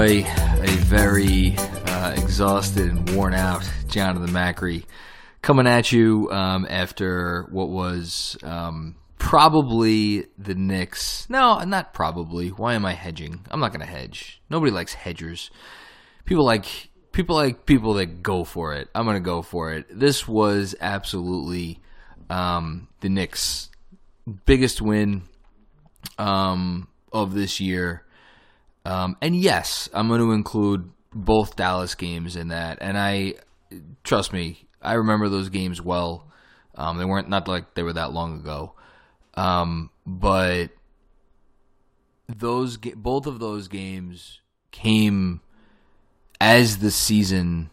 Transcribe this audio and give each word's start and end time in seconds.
Boy, 0.00 0.24
a 0.24 0.76
very 0.86 1.54
uh, 1.58 2.14
exhausted 2.16 2.88
and 2.88 3.10
worn 3.10 3.34
out 3.34 3.62
Jonathan 3.86 4.34
Macri, 4.34 4.86
coming 5.42 5.66
at 5.66 5.92
you 5.92 6.26
um, 6.30 6.66
after 6.70 7.46
what 7.50 7.68
was 7.68 8.34
um, 8.42 8.96
probably 9.18 10.24
the 10.38 10.54
Knicks. 10.54 11.28
No, 11.28 11.58
not 11.64 11.92
probably. 11.92 12.48
Why 12.48 12.72
am 12.72 12.86
I 12.86 12.94
hedging? 12.94 13.44
I'm 13.50 13.60
not 13.60 13.72
going 13.72 13.86
to 13.86 13.92
hedge. 13.92 14.40
Nobody 14.48 14.72
likes 14.72 14.94
hedgers. 14.94 15.50
People 16.24 16.46
like 16.46 16.88
people 17.12 17.36
like 17.36 17.66
people 17.66 17.92
that 17.94 18.22
go 18.22 18.42
for 18.44 18.72
it. 18.72 18.88
I'm 18.94 19.04
going 19.04 19.16
to 19.16 19.20
go 19.20 19.42
for 19.42 19.74
it. 19.74 19.84
This 19.90 20.26
was 20.26 20.74
absolutely 20.80 21.78
um, 22.30 22.88
the 23.00 23.10
Knicks' 23.10 23.68
biggest 24.46 24.80
win 24.80 25.24
um, 26.16 26.88
of 27.12 27.34
this 27.34 27.60
year. 27.60 28.06
Um, 28.84 29.16
and 29.20 29.36
yes, 29.36 29.88
I'm 29.92 30.08
going 30.08 30.20
to 30.20 30.32
include 30.32 30.90
both 31.12 31.56
Dallas 31.56 31.94
games 31.94 32.36
in 32.36 32.48
that. 32.48 32.78
And 32.80 32.98
I 32.98 33.34
trust 34.04 34.32
me, 34.32 34.66
I 34.80 34.94
remember 34.94 35.28
those 35.28 35.48
games 35.48 35.80
well. 35.80 36.26
Um, 36.74 36.98
they 36.98 37.04
weren't 37.04 37.28
not 37.28 37.48
like 37.48 37.74
they 37.74 37.82
were 37.82 37.92
that 37.92 38.12
long 38.12 38.36
ago, 38.36 38.74
um, 39.34 39.90
but 40.06 40.68
those 42.28 42.76
both 42.76 43.26
of 43.26 43.38
those 43.38 43.68
games 43.68 44.40
came 44.70 45.40
as 46.40 46.78
the 46.78 46.90
season 46.90 47.70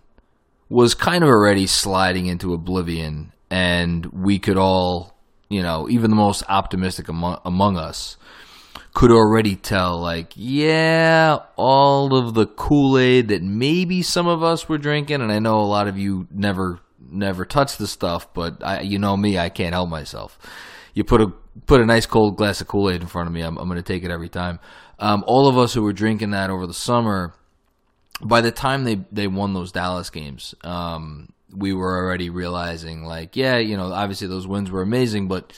was 0.67 0.93
kind 0.93 1.23
of 1.23 1.29
already 1.29 1.67
sliding 1.67 2.25
into 2.25 2.53
oblivion, 2.53 3.31
and 3.49 4.07
we 4.07 4.39
could 4.39 4.57
all, 4.57 5.15
you 5.47 5.61
know, 5.61 5.87
even 5.89 6.09
the 6.09 6.17
most 6.17 6.43
optimistic 6.49 7.07
among, 7.07 7.39
among 7.45 7.77
us 7.77 8.17
could 8.97 9.11
already 9.11 9.55
tell, 9.55 10.01
like, 10.01 10.33
yeah, 10.33 11.37
all 11.55 12.15
of 12.15 12.33
the 12.33 12.47
Kool 12.47 12.97
Aid 12.97 13.27
that 13.27 13.43
maybe 13.43 14.01
some 14.01 14.25
of 14.25 14.41
us 14.41 14.67
were 14.67 14.79
drinking, 14.79 15.21
and 15.21 15.31
I 15.31 15.37
know 15.37 15.59
a 15.59 15.69
lot 15.69 15.87
of 15.87 15.99
you 15.99 16.27
never 16.31 16.79
never 16.99 17.45
touch 17.45 17.77
the 17.77 17.85
stuff, 17.85 18.33
but 18.33 18.63
I, 18.63 18.81
you 18.81 18.97
know 18.97 19.15
me, 19.15 19.37
I 19.37 19.49
can't 19.49 19.75
help 19.75 19.87
myself. 19.87 20.39
You 20.95 21.03
put 21.03 21.21
a 21.21 21.27
put 21.67 21.79
a 21.79 21.85
nice 21.85 22.07
cold 22.07 22.37
glass 22.37 22.59
of 22.59 22.69
Kool 22.69 22.89
Aid 22.89 23.01
in 23.01 23.07
front 23.07 23.27
of 23.27 23.33
me, 23.33 23.41
I'm, 23.41 23.59
I'm 23.59 23.67
going 23.67 23.77
to 23.77 23.83
take 23.83 24.03
it 24.03 24.09
every 24.09 24.29
time. 24.29 24.59
Um, 24.97 25.23
all 25.27 25.47
of 25.47 25.59
us 25.59 25.75
who 25.75 25.83
were 25.83 25.93
drinking 25.93 26.31
that 26.31 26.49
over 26.49 26.65
the 26.65 26.73
summer, 26.73 27.35
by 28.19 28.41
the 28.41 28.51
time 28.51 28.83
they 28.83 29.05
they 29.11 29.27
won 29.27 29.53
those 29.53 29.71
Dallas 29.71 30.09
games, 30.09 30.55
um, 30.63 31.31
we 31.55 31.71
were 31.71 31.97
already 31.97 32.31
realizing, 32.31 33.03
like, 33.03 33.35
yeah, 33.35 33.59
you 33.59 33.77
know, 33.77 33.91
obviously 33.93 34.27
those 34.27 34.47
wins 34.47 34.71
were 34.71 34.81
amazing, 34.81 35.27
but 35.27 35.53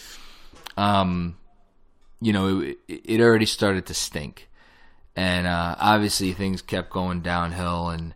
um, 0.76 1.38
you 2.22 2.34
know, 2.34 2.62
it, 2.62 2.78
it 2.88 3.22
already 3.22 3.46
started 3.46 3.86
to 3.88 3.94
stink. 3.94 4.50
And 5.16 5.48
uh, 5.48 5.76
obviously 5.80 6.34
things 6.34 6.62
kept 6.62 6.90
going 6.90 7.22
downhill. 7.22 7.90
And, 7.90 8.14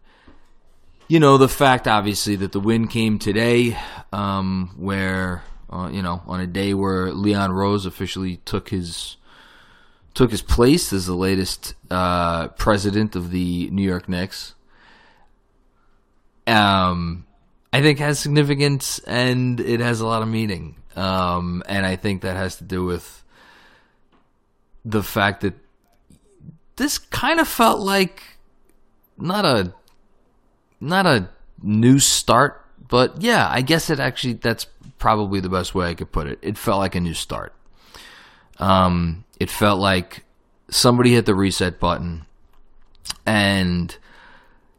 you 1.07 1.19
know, 1.19 1.37
the 1.37 1.49
fact, 1.49 1.87
obviously, 1.87 2.35
that 2.37 2.51
the 2.51 2.59
win 2.59 2.87
came 2.87 3.19
today, 3.19 3.77
um, 4.11 4.73
where, 4.77 5.43
uh, 5.69 5.89
you 5.91 6.01
know, 6.01 6.21
on 6.27 6.39
a 6.39 6.47
day 6.47 6.73
where 6.73 7.11
Leon 7.11 7.51
Rose 7.51 7.85
officially 7.85 8.37
took 8.37 8.69
his 8.69 9.17
took 10.13 10.29
his 10.29 10.43
place 10.43 10.93
as 10.93 11.07
the 11.07 11.15
latest 11.15 11.73
uh, 11.89 12.47
president 12.49 13.15
of 13.15 13.31
the 13.31 13.69
New 13.71 13.81
York 13.81 14.07
Knicks. 14.07 14.53
Um, 16.45 17.25
I 17.71 17.81
think 17.81 17.97
has 17.97 18.19
significance 18.19 18.99
and 18.99 19.59
it 19.59 19.79
has 19.79 20.01
a 20.01 20.05
lot 20.05 20.21
of 20.21 20.27
meaning. 20.27 20.75
Um, 20.95 21.63
and 21.65 21.85
I 21.85 21.95
think 21.95 22.21
that 22.21 22.37
has 22.37 22.57
to 22.57 22.63
do 22.63 22.85
with 22.85 23.22
the 24.85 25.03
fact 25.03 25.41
that 25.41 25.53
this 26.75 26.97
kind 26.97 27.39
of 27.39 27.47
felt 27.47 27.79
like 27.79 28.21
not 29.17 29.45
a 29.45 29.73
not 30.79 31.05
a 31.05 31.29
new 31.61 31.99
start, 31.99 32.65
but 32.89 33.21
yeah, 33.21 33.47
I 33.49 33.61
guess 33.61 33.89
it 33.89 33.99
actually 33.99 34.33
that's 34.33 34.65
probably 34.99 35.39
the 35.39 35.49
best 35.49 35.73
way 35.73 35.87
I 35.89 35.93
could 35.93 36.11
put 36.11 36.27
it. 36.27 36.39
It 36.41 36.57
felt 36.57 36.79
like 36.79 36.95
a 36.95 36.99
new 36.99 37.13
start. 37.13 37.53
Um, 38.57 39.23
it 39.39 39.49
felt 39.49 39.79
like 39.79 40.23
somebody 40.69 41.13
hit 41.13 41.25
the 41.25 41.35
reset 41.35 41.79
button, 41.79 42.25
and 43.25 43.95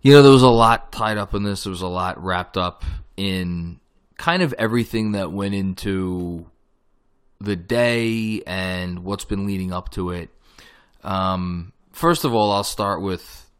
you 0.02 0.12
know 0.12 0.22
there 0.22 0.32
was 0.32 0.42
a 0.42 0.48
lot 0.48 0.92
tied 0.92 1.18
up 1.18 1.34
in 1.34 1.42
this. 1.42 1.64
There 1.64 1.70
was 1.70 1.82
a 1.82 1.88
lot 1.88 2.22
wrapped 2.22 2.56
up 2.56 2.84
in 3.16 3.80
kind 4.16 4.42
of 4.42 4.52
everything 4.54 5.12
that 5.12 5.32
went 5.32 5.54
into 5.54 6.46
the 7.44 7.56
day 7.56 8.42
and 8.46 9.04
what's 9.04 9.24
been 9.24 9.46
leading 9.46 9.72
up 9.72 9.90
to 9.90 10.10
it. 10.10 10.30
Um, 11.02 11.72
first 11.92 12.24
of 12.24 12.34
all, 12.34 12.52
I'll 12.52 12.64
start 12.64 13.02
with 13.02 13.50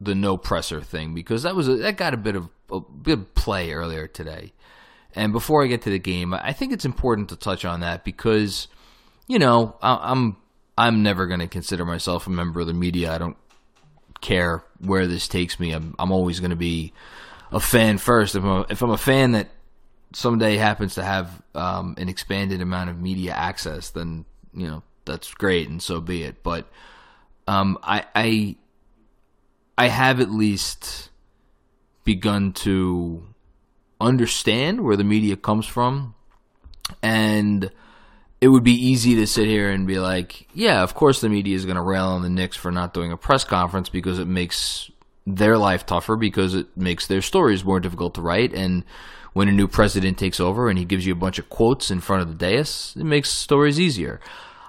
the 0.00 0.14
no 0.14 0.36
presser 0.36 0.80
thing 0.80 1.14
because 1.14 1.42
that 1.44 1.54
was 1.54 1.68
a, 1.68 1.76
that 1.76 1.96
got 1.96 2.14
a 2.14 2.16
bit 2.16 2.36
of 2.36 2.48
a 2.70 2.80
bit 2.80 3.18
of 3.18 3.34
play 3.34 3.72
earlier 3.72 4.06
today. 4.06 4.52
And 5.14 5.32
before 5.32 5.62
I 5.62 5.68
get 5.68 5.82
to 5.82 5.90
the 5.90 5.98
game, 5.98 6.34
I 6.34 6.52
think 6.52 6.72
it's 6.72 6.84
important 6.84 7.28
to 7.28 7.36
touch 7.36 7.64
on 7.64 7.80
that 7.80 8.04
because 8.04 8.68
you 9.26 9.38
know 9.38 9.76
I, 9.80 10.10
I'm 10.10 10.36
I'm 10.76 11.02
never 11.02 11.26
going 11.26 11.40
to 11.40 11.46
consider 11.46 11.84
myself 11.84 12.26
a 12.26 12.30
member 12.30 12.60
of 12.60 12.66
the 12.66 12.74
media. 12.74 13.12
I 13.12 13.18
don't 13.18 13.36
care 14.20 14.64
where 14.80 15.06
this 15.06 15.28
takes 15.28 15.60
me. 15.60 15.72
I'm 15.72 15.94
I'm 15.98 16.10
always 16.10 16.40
going 16.40 16.50
to 16.50 16.56
be 16.56 16.92
a 17.52 17.60
fan 17.60 17.98
first. 17.98 18.34
If 18.34 18.42
I'm 18.42 18.50
a, 18.50 18.66
if 18.68 18.82
I'm 18.82 18.90
a 18.90 18.98
fan 18.98 19.32
that 19.32 19.48
someday 20.14 20.56
happens 20.56 20.94
to 20.94 21.04
have 21.04 21.42
um, 21.54 21.94
an 21.98 22.08
expanded 22.08 22.60
amount 22.60 22.90
of 22.90 23.00
media 23.00 23.32
access, 23.32 23.90
then 23.90 24.24
you 24.52 24.66
know 24.66 24.82
that's 25.04 25.32
great, 25.34 25.68
and 25.68 25.82
so 25.82 26.00
be 26.00 26.22
it. 26.22 26.42
But 26.42 26.70
um, 27.46 27.78
I, 27.82 28.04
I 28.14 28.56
I 29.76 29.88
have 29.88 30.20
at 30.20 30.30
least 30.30 31.10
begun 32.04 32.52
to 32.52 33.26
understand 34.00 34.82
where 34.82 34.96
the 34.96 35.04
media 35.04 35.36
comes 35.36 35.66
from, 35.66 36.14
and 37.02 37.70
it 38.40 38.48
would 38.48 38.64
be 38.64 38.72
easy 38.74 39.14
to 39.16 39.26
sit 39.26 39.46
here 39.46 39.70
and 39.70 39.86
be 39.86 39.98
like, 39.98 40.48
yeah, 40.52 40.82
of 40.82 40.94
course 40.94 41.20
the 41.20 41.28
media 41.28 41.56
is 41.56 41.64
going 41.64 41.76
to 41.76 41.82
rail 41.82 42.08
on 42.08 42.22
the 42.22 42.28
Knicks 42.28 42.56
for 42.56 42.70
not 42.70 42.92
doing 42.92 43.10
a 43.10 43.16
press 43.16 43.44
conference 43.44 43.88
because 43.88 44.18
it 44.18 44.28
makes 44.28 44.90
their 45.26 45.56
life 45.56 45.86
tougher 45.86 46.16
because 46.16 46.54
it 46.54 46.76
makes 46.76 47.06
their 47.06 47.22
stories 47.22 47.64
more 47.64 47.80
difficult 47.80 48.14
to 48.14 48.20
write 48.20 48.52
and 48.52 48.84
when 49.34 49.48
a 49.48 49.52
new 49.52 49.68
president 49.68 50.16
takes 50.16 50.40
over 50.40 50.70
and 50.70 50.78
he 50.78 50.84
gives 50.84 51.04
you 51.04 51.12
a 51.12 51.16
bunch 51.16 51.38
of 51.38 51.50
quotes 51.50 51.90
in 51.90 52.00
front 52.00 52.22
of 52.22 52.28
the 52.28 52.34
dais, 52.34 52.94
it 52.96 53.04
makes 53.04 53.28
stories 53.28 53.78
easier. 53.78 54.20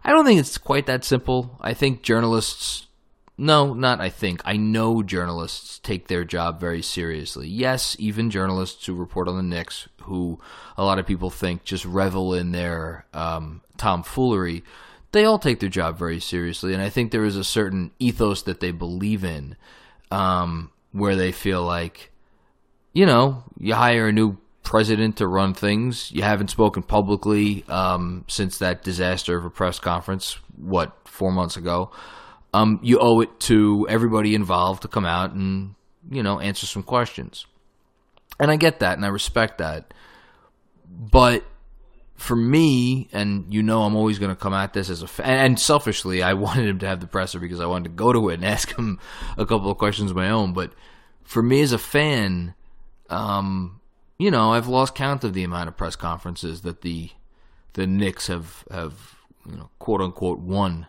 I 0.04 0.10
don't 0.10 0.26
think 0.26 0.40
it's 0.40 0.58
quite 0.58 0.88
that 0.88 1.06
simple. 1.06 1.58
I 1.62 1.74
think 1.74 2.02
journalists, 2.02 2.88
no, 3.38 3.74
not 3.74 4.02
I 4.02 4.10
think, 4.10 4.42
I 4.44 4.58
know 4.58 5.04
journalists 5.04 5.80
take 5.80 6.08
their 6.08 6.24
job 6.24 6.60
very 6.60 6.82
seriously. 6.82 7.48
Yes, 7.48 7.96
even 8.00 8.32
journalists 8.32 8.86
who 8.86 8.96
report 8.96 9.28
on 9.28 9.38
the 9.38 9.44
Knicks, 9.44 9.88
who 10.02 10.40
a 10.78 10.84
lot 10.84 11.00
of 11.00 11.06
people 11.06 11.30
think 11.30 11.64
just 11.64 11.86
revel 11.86 12.34
in 12.34 12.52
their 12.52 13.06
um, 13.14 13.62
tomfoolery, 13.78 14.64
they 15.12 15.26
all 15.26 15.40
take 15.40 15.60
their 15.60 15.70
job 15.70 15.98
very 15.98 16.20
seriously. 16.20 16.74
And 16.74 16.82
I 16.82 16.90
think 16.90 17.12
there 17.12 17.24
is 17.24 17.38
a 17.38 17.44
certain 17.44 17.92
ethos 18.00 18.42
that 18.44 18.62
they 18.62 18.72
believe 18.72 19.24
in 19.24 19.56
um, 20.10 20.72
where 20.92 21.16
they 21.16 21.32
feel 21.32 21.64
like, 21.64 22.12
you 22.94 23.06
know, 23.06 23.44
you 23.60 23.76
hire 23.76 24.08
a 24.08 24.12
new 24.12 24.38
president 24.66 25.18
to 25.18 25.28
run 25.28 25.54
things. 25.54 26.12
You 26.12 26.24
haven't 26.24 26.50
spoken 26.50 26.84
publicly 26.84 27.64
um, 27.70 28.26
since 28.28 28.58
that 28.58 28.84
disaster 28.84 29.38
of 29.38 29.46
a 29.46 29.50
press 29.50 29.80
conference, 29.80 30.38
what, 30.58 30.94
four 31.06 31.32
months 31.32 31.56
ago. 31.56 31.92
Um, 32.54 32.80
you 32.82 33.00
owe 33.00 33.22
it 33.22 33.40
to 33.42 33.86
everybody 33.90 34.36
involved 34.36 34.82
to 34.82 34.88
come 34.88 35.06
out 35.06 35.32
and, 35.32 35.76
you 36.10 36.24
know, 36.24 36.40
answer 36.40 36.66
some 36.66 36.84
questions. 36.84 37.46
And 38.40 38.52
I 38.52 38.58
get 38.58 38.80
that 38.80 38.98
and 38.98 39.06
I 39.06 39.10
respect 39.10 39.60
that. 39.60 39.94
But 40.90 41.44
for 42.16 42.36
me, 42.36 43.10
and 43.12 43.54
you 43.54 43.62
know, 43.62 43.84
I'm 43.84 43.96
always 43.96 44.20
going 44.20 44.30
to 44.30 44.36
come 44.36 44.54
at 44.54 44.74
this 44.74 44.90
as 44.90 45.02
a 45.02 45.08
fan. 45.08 45.46
And 45.46 45.60
selfishly, 45.60 46.24
I 46.24 46.34
wanted 46.46 46.68
him 46.68 46.80
to 46.80 46.88
have 46.88 47.00
the 47.00 47.08
presser 47.08 47.40
because 47.40 47.60
I 47.60 47.66
wanted 47.66 47.90
to 47.90 47.96
go 47.96 48.14
to 48.14 48.30
it 48.30 48.36
and 48.36 48.46
ask 48.56 48.76
him 48.76 49.00
a 49.38 49.46
couple 49.46 49.70
of 49.70 49.78
questions 49.78 50.12
of 50.12 50.18
my 50.18 50.30
own. 50.30 50.54
But 50.54 50.74
for 51.24 51.44
me 51.44 51.62
as 51.62 51.72
a 51.72 51.78
fan, 51.78 52.56
um, 53.10 53.80
you 54.18 54.32
know, 54.32 54.54
I've 54.54 54.68
lost 54.68 54.96
count 54.96 55.24
of 55.24 55.34
the 55.34 55.44
amount 55.44 55.68
of 55.68 55.78
press 55.78 55.96
conferences 55.96 56.62
that 56.62 56.82
the 56.82 57.10
the 57.74 57.86
Knicks 57.86 58.28
have 58.28 58.64
have 58.72 59.16
you 59.50 59.58
know 59.58 59.70
quote 59.80 60.02
unquote 60.02 60.40
won. 60.40 60.88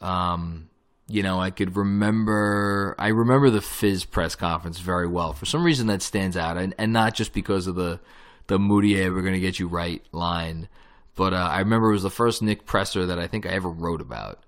Um, 0.00 0.68
you 1.08 1.22
know, 1.22 1.40
I 1.40 1.50
could 1.50 1.76
remember 1.76 2.94
I 2.98 3.08
remember 3.08 3.50
the 3.50 3.60
Fizz 3.60 4.04
press 4.04 4.34
conference 4.34 4.78
very 4.78 5.06
well. 5.06 5.32
For 5.32 5.46
some 5.46 5.64
reason, 5.64 5.88
that 5.88 6.02
stands 6.02 6.36
out, 6.36 6.56
and, 6.56 6.74
and 6.78 6.92
not 6.92 7.14
just 7.14 7.32
because 7.32 7.66
of 7.66 7.74
the 7.74 8.00
the 8.46 8.58
Mudiay 8.58 9.12
"We're 9.12 9.22
going 9.22 9.34
to 9.34 9.40
get 9.40 9.58
you 9.58 9.68
right" 9.68 10.02
line, 10.12 10.68
but 11.16 11.34
uh, 11.34 11.48
I 11.50 11.58
remember 11.60 11.90
it 11.90 11.94
was 11.94 12.02
the 12.02 12.10
first 12.10 12.42
Knick 12.42 12.64
presser 12.64 13.06
that 13.06 13.18
I 13.18 13.26
think 13.26 13.44
I 13.46 13.50
ever 13.50 13.68
wrote 13.68 14.00
about, 14.00 14.44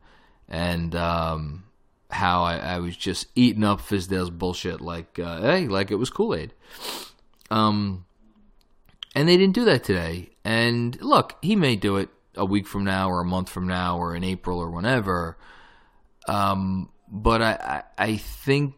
and 0.48 0.94
um, 0.94 1.64
how 2.10 2.44
I, 2.44 2.56
I, 2.56 2.78
was 2.78 2.96
just 2.96 3.26
eating 3.34 3.64
up 3.64 3.80
Fizdale's 3.80 4.30
bullshit 4.30 4.80
like 4.80 5.18
uh, 5.18 5.40
hey, 5.42 5.66
like 5.68 5.90
it 5.90 5.96
was 5.96 6.10
Kool 6.10 6.34
Aid. 6.34 6.54
Um, 7.50 8.04
and 9.14 9.28
they 9.28 9.36
didn't 9.36 9.54
do 9.54 9.64
that 9.66 9.84
today. 9.84 10.30
And 10.44 11.00
look, 11.00 11.36
he 11.42 11.56
may 11.56 11.76
do 11.76 11.96
it 11.96 12.08
a 12.36 12.44
week 12.44 12.66
from 12.66 12.84
now, 12.84 13.08
or 13.08 13.20
a 13.20 13.24
month 13.24 13.48
from 13.48 13.66
now, 13.66 13.98
or 13.98 14.14
in 14.14 14.24
April, 14.24 14.58
or 14.58 14.70
whenever. 14.70 15.38
Um, 16.26 16.90
but 17.08 17.42
I, 17.42 17.82
I, 17.98 18.04
I 18.04 18.16
think 18.16 18.74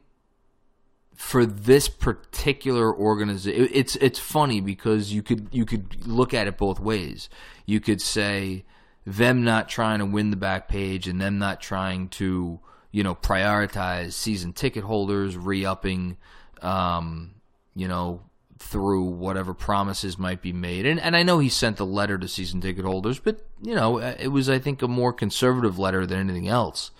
for 1.14 1.46
this 1.46 1.88
particular 1.88 2.94
organization, 2.94 3.68
it's 3.72 3.96
it's 3.96 4.18
funny 4.18 4.60
because 4.60 5.12
you 5.12 5.22
could 5.22 5.48
you 5.50 5.64
could 5.64 6.06
look 6.06 6.34
at 6.34 6.46
it 6.46 6.58
both 6.58 6.78
ways. 6.78 7.28
You 7.64 7.80
could 7.80 8.02
say 8.02 8.64
them 9.06 9.42
not 9.42 9.68
trying 9.68 10.00
to 10.00 10.06
win 10.06 10.30
the 10.30 10.36
back 10.36 10.68
page 10.68 11.08
and 11.08 11.20
them 11.20 11.38
not 11.38 11.60
trying 11.60 12.08
to 12.10 12.60
you 12.92 13.02
know 13.02 13.14
prioritize 13.14 14.12
season 14.12 14.52
ticket 14.52 14.84
holders, 14.84 15.36
re-upping, 15.36 16.18
um, 16.60 17.34
you 17.74 17.88
know 17.88 18.20
through 18.58 19.04
whatever 19.04 19.54
promises 19.54 20.18
might 20.18 20.40
be 20.40 20.52
made. 20.52 20.86
And 20.86 21.00
and 21.00 21.16
I 21.16 21.22
know 21.22 21.38
he 21.38 21.48
sent 21.48 21.76
the 21.76 21.86
letter 21.86 22.18
to 22.18 22.28
season 22.28 22.60
ticket 22.60 22.84
holders, 22.84 23.18
but 23.18 23.46
you 23.62 23.74
know 23.74 23.98
it 23.98 24.28
was 24.28 24.48
I 24.48 24.58
think 24.58 24.82
a 24.82 24.88
more 24.88 25.12
conservative 25.12 25.78
letter 25.78 26.06
than 26.06 26.18
anything 26.18 26.48
else. 26.48 26.90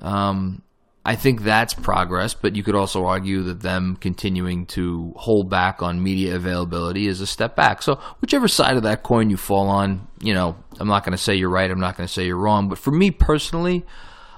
Um, 0.00 0.62
I 1.06 1.14
think 1.14 1.42
that's 1.42 1.72
progress, 1.72 2.34
but 2.34 2.56
you 2.56 2.64
could 2.64 2.74
also 2.74 3.06
argue 3.06 3.44
that 3.44 3.60
them 3.60 3.96
continuing 4.00 4.66
to 4.66 5.14
hold 5.16 5.48
back 5.48 5.80
on 5.80 6.02
media 6.02 6.34
availability 6.34 7.06
is 7.06 7.20
a 7.20 7.28
step 7.28 7.54
back. 7.54 7.80
So, 7.80 8.00
whichever 8.20 8.48
side 8.48 8.76
of 8.76 8.82
that 8.82 9.04
coin 9.04 9.30
you 9.30 9.36
fall 9.36 9.68
on, 9.68 10.08
you 10.20 10.34
know, 10.34 10.56
I'm 10.80 10.88
not 10.88 11.04
going 11.04 11.16
to 11.16 11.22
say 11.22 11.36
you're 11.36 11.48
right, 11.48 11.70
I'm 11.70 11.78
not 11.78 11.96
going 11.96 12.08
to 12.08 12.12
say 12.12 12.26
you're 12.26 12.36
wrong, 12.36 12.68
but 12.68 12.78
for 12.78 12.90
me 12.90 13.12
personally, 13.12 13.86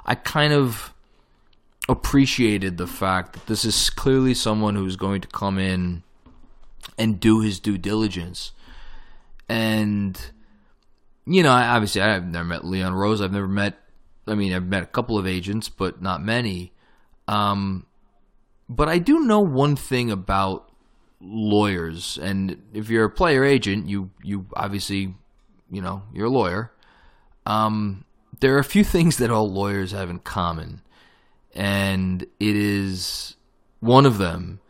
I 0.04 0.14
kind 0.14 0.52
of 0.52 0.92
appreciated 1.88 2.76
the 2.76 2.86
fact 2.86 3.32
that 3.32 3.46
this 3.46 3.64
is 3.64 3.88
clearly 3.88 4.34
someone 4.34 4.76
who's 4.76 4.96
going 4.96 5.22
to 5.22 5.28
come 5.28 5.58
in 5.58 6.02
and 6.98 7.20
do 7.20 7.40
his 7.40 7.60
due 7.60 7.78
diligence. 7.78 8.52
And, 9.48 10.20
you 11.26 11.42
know, 11.42 11.52
obviously 11.52 12.00
I've 12.02 12.26
never 12.26 12.44
met 12.44 12.64
Leon 12.64 12.94
Rose, 12.94 13.20
I've 13.20 13.32
never 13.32 13.48
met 13.48 13.78
I 14.28 14.34
mean, 14.34 14.52
I've 14.52 14.66
met 14.66 14.82
a 14.82 14.86
couple 14.86 15.18
of 15.18 15.26
agents, 15.26 15.68
but 15.68 16.02
not 16.02 16.22
many. 16.22 16.72
Um, 17.26 17.86
but 18.68 18.88
I 18.88 18.98
do 18.98 19.20
know 19.20 19.40
one 19.40 19.76
thing 19.76 20.10
about 20.10 20.70
lawyers, 21.20 22.18
and 22.18 22.62
if 22.72 22.90
you're 22.90 23.06
a 23.06 23.10
player 23.10 23.44
agent, 23.44 23.88
you 23.88 24.10
you 24.22 24.46
obviously, 24.54 25.14
you 25.70 25.80
know, 25.80 26.02
you're 26.12 26.26
a 26.26 26.30
lawyer. 26.30 26.72
Um, 27.46 28.04
there 28.40 28.54
are 28.56 28.60
a 28.60 28.64
few 28.64 28.84
things 28.94 29.16
that 29.16 29.30
all 29.30 29.50
lawyers 29.50 29.92
have 29.92 30.10
in 30.10 30.18
common, 30.20 30.82
and 31.54 32.22
it 32.22 32.56
is 32.56 33.36
one 33.80 34.06
of 34.06 34.18
them 34.18 34.60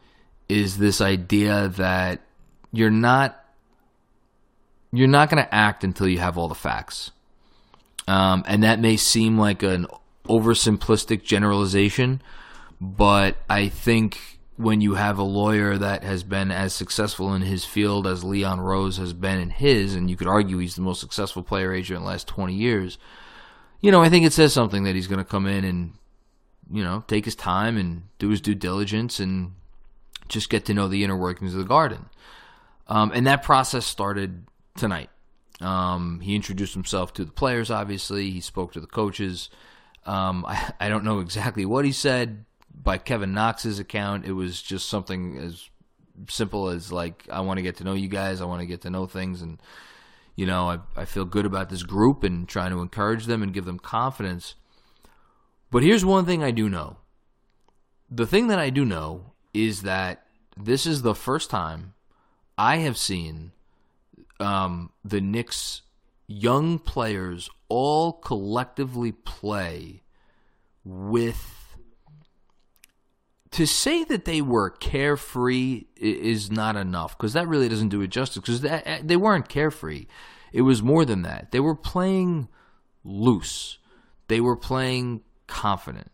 is 0.49 0.79
this 0.79 1.01
idea 1.01 1.69
that 1.69 2.21
you're 2.73 2.91
not 2.91 3.45
you're 4.93 5.09
not 5.09 5.29
going 5.31 5.43
to 5.43 5.55
act 5.55 5.85
until 5.85 6.09
you 6.09 6.19
have 6.19 6.39
all 6.39 6.49
the 6.49 6.55
facts. 6.55 7.11
Um, 8.07 8.43
and 8.47 8.63
that 8.63 8.81
may 8.81 8.97
seem 8.97 9.37
like 9.37 9.63
an 9.63 9.87
oversimplistic 10.27 11.25
generalization, 11.25 12.23
but 12.81 13.37
I 13.51 13.69
think 13.69 14.39
when 14.57 14.81
you 14.81 14.95
have 14.95 15.19
a 15.19 15.23
lawyer 15.23 15.77
that 15.77 16.03
has 16.03 16.25
been 16.25 16.51
as 16.51 16.73
successful 16.73 17.35
in 17.35 17.43
his 17.43 17.65
field 17.65 18.07
as 18.07 18.25
Leon 18.25 18.61
Rose 18.61 18.97
has 18.97 19.13
been 19.13 19.39
in 19.39 19.51
his, 19.51 19.95
and 19.95 20.09
you 20.09 20.17
could 20.17 20.27
argue 20.27 20.59
he's 20.59 20.75
the 20.75 20.81
most 20.81 21.01
successful 21.01 21.43
player 21.43 21.73
agent 21.73 21.99
in 21.99 22.03
the 22.03 22.09
last 22.09 22.27
20 22.27 22.55
years, 22.55 22.99
you 23.81 23.93
know, 23.93 24.03
I 24.03 24.09
think 24.09 24.25
it 24.25 24.33
says 24.33 24.53
something 24.53 24.85
that 24.85 24.95
he's 24.95 25.07
going 25.07 25.19
to 25.19 25.25
come 25.25 25.47
in 25.47 25.65
and, 25.65 25.93
you 26.73 26.83
know, 26.83 27.05
take 27.07 27.25
his 27.25 27.37
time 27.37 27.77
and 27.77 28.03
do 28.19 28.31
his 28.31 28.41
due 28.41 28.55
diligence 28.55 29.21
and 29.21 29.53
just 30.29 30.51
get 30.51 30.65
to 30.67 30.75
know 30.75 30.89
the 30.89 31.05
inner 31.05 31.17
workings 31.17 31.55
of 31.55 31.61
the 31.61 31.67
garden. 31.67 32.07
Um, 32.87 33.13
and 33.15 33.27
that 33.27 33.43
process 33.43 33.85
started 33.87 34.47
tonight. 34.77 35.11
Um, 35.61 36.21
he 36.21 36.35
introduced 36.37 36.75
himself 36.75 37.13
to 37.15 37.25
the 37.25 37.33
players, 37.33 37.71
obviously. 37.71 38.31
He 38.31 38.41
spoke 38.41 38.73
to 38.73 38.81
the 38.81 38.87
coaches. 38.87 39.51
Um, 40.07 40.45
I, 40.47 40.73
I 40.81 40.89
don't 40.89 41.05
know 41.05 41.21
exactly 41.21 41.65
what 41.67 41.85
he 41.85 41.93
said. 41.93 42.45
By 42.75 42.99
Kevin 42.99 43.35
Knox's 43.35 43.79
account, 43.79 44.25
it 44.25 44.33
was 44.33 44.63
just 44.63 44.89
something 44.89 45.37
as 45.37 45.69
simple 46.29 46.69
as 46.69 46.93
like, 46.93 47.27
I 47.31 47.41
want 47.41 47.59
to 47.59 47.63
get 47.63 47.77
to 47.77 47.85
know 47.85 47.95
you 47.95 48.09
guys. 48.09 48.41
I 48.41 48.45
want 48.45 48.61
to 48.61 48.67
get 48.67 48.83
to 48.83 48.91
know 48.91 49.07
things. 49.07 49.43
And, 49.43 49.61
you 50.37 50.47
know, 50.47 50.71
I, 50.71 50.79
I 50.97 51.05
feel 51.05 51.25
good 51.25 51.45
about 51.45 51.71
this 51.71 51.83
group 51.83 52.23
and 52.23 52.49
trying 52.49 52.71
to 52.71 52.81
encourage 52.81 53.27
them 53.27 53.43
and 53.43 53.53
give 53.53 53.65
them 53.65 53.81
confidence. 53.81 54.55
But 55.71 55.83
here's 55.83 56.05
one 56.05 56.25
thing 56.25 56.43
I 56.43 56.53
do 56.53 56.69
know. 56.69 56.99
The 58.11 58.27
thing 58.27 58.47
that 58.47 58.59
I 58.59 58.71
do 58.71 58.85
know 58.85 59.28
is 59.53 59.83
that 59.83 60.25
this 60.57 60.87
is 60.87 61.03
the 61.03 61.15
first 61.15 61.51
time 61.51 61.95
I 62.57 62.79
have 62.79 62.97
seen 62.99 63.53
um, 64.41 64.91
the 65.05 65.21
Knicks' 65.21 65.83
young 66.27 66.79
players 66.79 67.49
all 67.69 68.13
collectively 68.13 69.13
play 69.13 70.03
with. 70.85 71.55
To 73.53 73.67
say 73.67 74.05
that 74.05 74.25
they 74.25 74.43
were 74.43 74.69
carefree 74.69 75.87
is 75.97 76.51
not 76.51 76.77
enough 76.77 77.17
because 77.17 77.33
that 77.33 77.49
really 77.49 77.69
doesn't 77.69 77.89
do 77.89 78.03
it 78.03 78.09
justice. 78.09 78.43
Because 78.43 78.61
they 79.03 79.17
weren't 79.17 79.49
carefree; 79.49 80.07
it 80.53 80.63
was 80.63 80.83
more 80.83 81.05
than 81.05 81.23
that. 81.23 81.51
They 81.51 81.61
were 81.61 81.75
playing 81.75 82.49
loose. 83.05 83.79
They 84.29 84.41
were 84.41 84.57
playing 84.57 85.23
confident. 85.47 86.11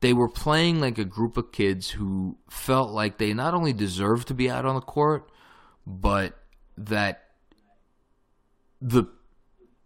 They 0.00 0.12
were 0.12 0.28
playing 0.28 0.80
like 0.80 0.98
a 0.98 1.04
group 1.04 1.36
of 1.36 1.52
kids 1.52 1.90
who 1.90 2.38
felt 2.48 2.90
like 2.90 3.18
they 3.18 3.34
not 3.34 3.54
only 3.54 3.72
deserved 3.72 4.28
to 4.28 4.34
be 4.34 4.50
out 4.50 4.64
on 4.64 4.74
the 4.74 4.80
court, 4.80 5.30
but 5.86 6.38
that 6.78 7.24
the 8.80 9.04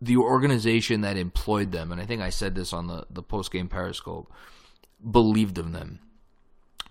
the 0.00 0.16
organization 0.18 1.00
that 1.00 1.16
employed 1.16 1.72
them, 1.72 1.90
and 1.90 2.00
I 2.00 2.04
think 2.04 2.20
I 2.20 2.30
said 2.30 2.54
this 2.54 2.72
on 2.72 2.86
the, 2.86 3.06
the 3.10 3.22
post 3.22 3.50
game 3.50 3.68
Periscope, 3.68 4.30
believed 5.08 5.58
in 5.58 5.72
them 5.72 6.00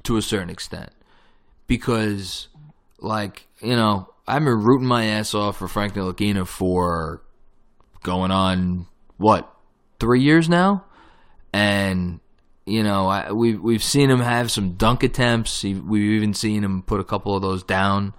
to 0.03 0.17
a 0.17 0.21
certain 0.21 0.49
extent. 0.49 0.91
Because, 1.67 2.49
like, 2.99 3.47
you 3.61 3.75
know, 3.75 4.09
I've 4.27 4.43
been 4.43 4.63
rooting 4.63 4.87
my 4.87 5.05
ass 5.05 5.33
off 5.33 5.57
for 5.57 5.67
Frank 5.67 5.93
Ntilikina 5.93 6.47
for 6.47 7.21
going 8.01 8.31
on, 8.31 8.87
what, 9.17 9.53
three 9.99 10.21
years 10.21 10.49
now? 10.49 10.85
And, 11.53 12.19
you 12.65 12.83
know, 12.83 13.07
I, 13.07 13.31
we've, 13.31 13.61
we've 13.61 13.83
seen 13.83 14.09
him 14.09 14.19
have 14.19 14.51
some 14.51 14.73
dunk 14.73 15.03
attempts. 15.03 15.63
We've 15.63 15.95
even 15.95 16.33
seen 16.33 16.63
him 16.63 16.81
put 16.81 16.99
a 16.99 17.03
couple 17.03 17.35
of 17.35 17.41
those 17.41 17.63
down. 17.63 18.13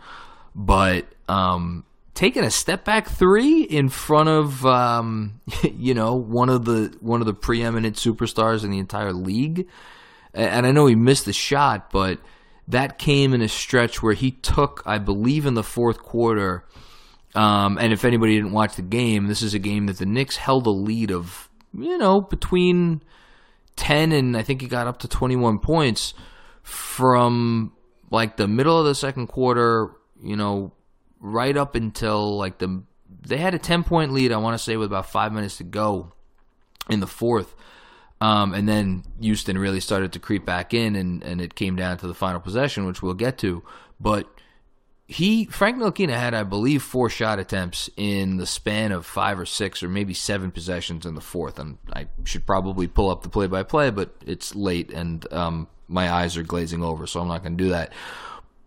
But, 0.54 1.06
um, 1.28 1.84
taking 2.14 2.44
a 2.44 2.50
step 2.50 2.84
back 2.84 3.08
three 3.08 3.62
in 3.62 3.88
front 3.88 4.28
of 4.28 4.64
um, 4.64 5.40
you 5.62 5.94
know 5.94 6.14
one 6.14 6.48
of 6.48 6.64
the 6.64 6.96
one 7.00 7.20
of 7.20 7.26
the 7.26 7.34
preeminent 7.34 7.96
superstars 7.96 8.64
in 8.64 8.70
the 8.70 8.78
entire 8.78 9.12
league. 9.12 9.68
And 10.32 10.66
I 10.66 10.72
know 10.72 10.86
he 10.86 10.96
missed 10.96 11.26
the 11.26 11.32
shot, 11.32 11.90
but 11.92 12.18
that 12.66 12.98
came 12.98 13.34
in 13.34 13.40
a 13.40 13.48
stretch 13.48 14.02
where 14.02 14.14
he 14.14 14.32
took, 14.32 14.82
I 14.84 14.98
believe, 14.98 15.46
in 15.46 15.54
the 15.54 15.62
fourth 15.62 15.98
quarter. 15.98 16.64
Um, 17.36 17.78
and 17.78 17.92
if 17.92 18.04
anybody 18.04 18.34
didn't 18.34 18.50
watch 18.50 18.74
the 18.74 18.82
game, 18.82 19.28
this 19.28 19.42
is 19.42 19.54
a 19.54 19.60
game 19.60 19.86
that 19.86 19.98
the 19.98 20.06
Knicks 20.06 20.36
held 20.36 20.66
a 20.66 20.70
lead 20.70 21.12
of, 21.12 21.48
you 21.72 21.96
know, 21.98 22.20
between 22.20 23.00
10 23.76 24.12
and 24.12 24.36
I 24.36 24.42
think 24.42 24.60
he 24.60 24.68
got 24.68 24.86
up 24.86 24.98
to 25.00 25.08
21 25.08 25.58
points 25.58 26.14
from 26.62 27.72
like 28.10 28.36
the 28.36 28.48
middle 28.48 28.78
of 28.78 28.86
the 28.86 28.94
second 28.94 29.26
quarter, 29.26 29.90
you 30.22 30.36
know, 30.36 30.72
right 31.20 31.56
up 31.56 31.74
until 31.74 32.36
like 32.36 32.58
the 32.58 32.82
they 33.26 33.38
had 33.38 33.54
a 33.54 33.58
10 33.58 33.84
point 33.84 34.12
lead 34.12 34.32
I 34.32 34.36
want 34.36 34.54
to 34.56 34.62
say 34.62 34.76
with 34.76 34.86
about 34.86 35.08
5 35.08 35.32
minutes 35.32 35.56
to 35.58 35.64
go 35.64 36.12
in 36.88 37.00
the 37.00 37.06
fourth. 37.06 37.54
Um, 38.20 38.54
and 38.54 38.68
then 38.68 39.04
Houston 39.20 39.58
really 39.58 39.80
started 39.80 40.12
to 40.12 40.18
creep 40.18 40.44
back 40.44 40.72
in 40.72 40.96
and 40.96 41.22
and 41.22 41.40
it 41.40 41.54
came 41.54 41.76
down 41.76 41.98
to 41.98 42.06
the 42.06 42.14
final 42.14 42.40
possession 42.40 42.86
which 42.86 43.02
we'll 43.02 43.14
get 43.14 43.38
to. 43.38 43.62
But 44.00 44.28
he 45.06 45.44
Frank 45.46 45.76
Ntilikina 45.76 46.14
had, 46.14 46.34
I 46.34 46.44
believe, 46.44 46.82
four 46.82 47.10
shot 47.10 47.38
attempts 47.38 47.90
in 47.96 48.38
the 48.38 48.46
span 48.46 48.90
of 48.90 49.04
five 49.04 49.38
or 49.38 49.44
six 49.44 49.82
or 49.82 49.88
maybe 49.88 50.14
seven 50.14 50.50
possessions 50.50 51.04
in 51.04 51.14
the 51.14 51.20
fourth. 51.20 51.58
And 51.58 51.78
I 51.92 52.08
should 52.24 52.46
probably 52.46 52.86
pull 52.86 53.10
up 53.10 53.22
the 53.22 53.28
play 53.28 53.46
by 53.46 53.64
play, 53.64 53.90
but 53.90 54.14
it's 54.26 54.54
late 54.54 54.90
and 54.90 55.30
um, 55.32 55.68
my 55.88 56.10
eyes 56.10 56.36
are 56.36 56.42
glazing 56.42 56.82
over, 56.82 57.06
so 57.06 57.20
I'm 57.20 57.28
not 57.28 57.42
going 57.42 57.56
to 57.56 57.64
do 57.64 57.70
that. 57.70 57.92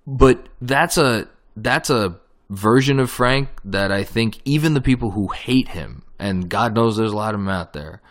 But 0.05 0.47
that's 0.61 0.97
a 0.97 1.27
that's 1.55 1.89
a 1.89 2.19
version 2.49 2.99
of 2.99 3.09
Frank 3.09 3.49
that 3.65 3.91
I 3.91 4.03
think 4.03 4.39
even 4.45 4.73
the 4.75 4.81
people 4.81 5.11
who 5.11 5.29
hate 5.29 5.69
him, 5.69 6.03
and 6.19 6.47
God 6.47 6.75
knows 6.75 6.97
there's 6.97 7.11
a 7.11 7.15
lot 7.15 7.33
of 7.33 7.39
them 7.39 7.49
out 7.49 7.73
there, 7.73 8.01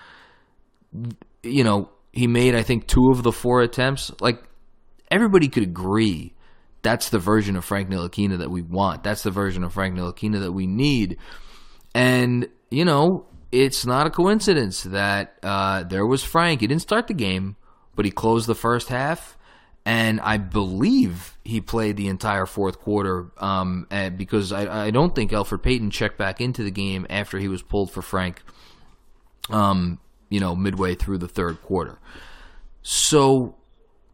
you 1.45 1.62
know, 1.62 1.90
he 2.12 2.26
made 2.26 2.56
I 2.56 2.62
think 2.62 2.88
two 2.88 3.11
of 3.12 3.23
the 3.23 3.33
four 3.33 3.62
attempts. 3.62 4.11
Like 4.21 4.42
everybody 5.12 5.49
could 5.49 5.62
agree 5.62 6.35
that's 6.83 7.11
the 7.11 7.18
version 7.18 7.56
of 7.56 7.64
Frank 7.64 7.88
Ntilikina 7.88 8.38
that 8.38 8.50
we 8.50 8.62
want. 8.62 9.02
That's 9.02 9.23
the 9.23 9.30
version 9.30 9.64
of 9.64 9.73
Frank 9.73 9.97
Ntilikina 9.97 10.40
that 10.40 10.52
we 10.52 10.66
need. 10.66 11.18
And 11.95 12.49
you 12.71 12.85
know, 12.85 13.26
it's 13.52 13.87
not 13.87 14.06
a 14.06 14.11
coincidence 14.11 14.83
that 14.85 15.38
uh, 15.42 15.85
there 15.85 16.06
was 16.06 16.23
Frank. 16.23 16.61
He 16.61 16.66
didn't 16.66 16.83
start 16.83 17.06
the 17.06 17.14
game, 17.14 17.56
but 17.95 18.04
he 18.04 18.11
closed 18.11 18.47
the 18.47 18.54
first 18.54 18.88
half, 18.88 19.37
and 19.85 20.21
I 20.21 20.37
believe 20.37 21.38
he 21.45 21.61
played 21.61 21.97
the 21.97 22.09
entire 22.09 22.47
fourth 22.47 22.80
quarter. 22.80 23.30
Um, 23.38 23.87
because 24.16 24.52
I, 24.52 24.87
I 24.87 24.90
don't 24.90 25.14
think 25.14 25.30
Elfrid 25.30 25.62
Payton 25.62 25.90
checked 25.90 26.18
back 26.18 26.40
into 26.40 26.62
the 26.62 26.71
game 26.71 27.06
after 27.09 27.38
he 27.38 27.49
was 27.49 27.62
pulled 27.62 27.90
for 27.90 28.02
Frank. 28.02 28.42
Um, 29.49 30.00
you 30.28 30.40
know, 30.40 30.56
midway 30.56 30.97
through 30.97 31.18
the 31.18 31.28
third 31.28 31.62
quarter. 31.62 31.99
So 32.83 33.54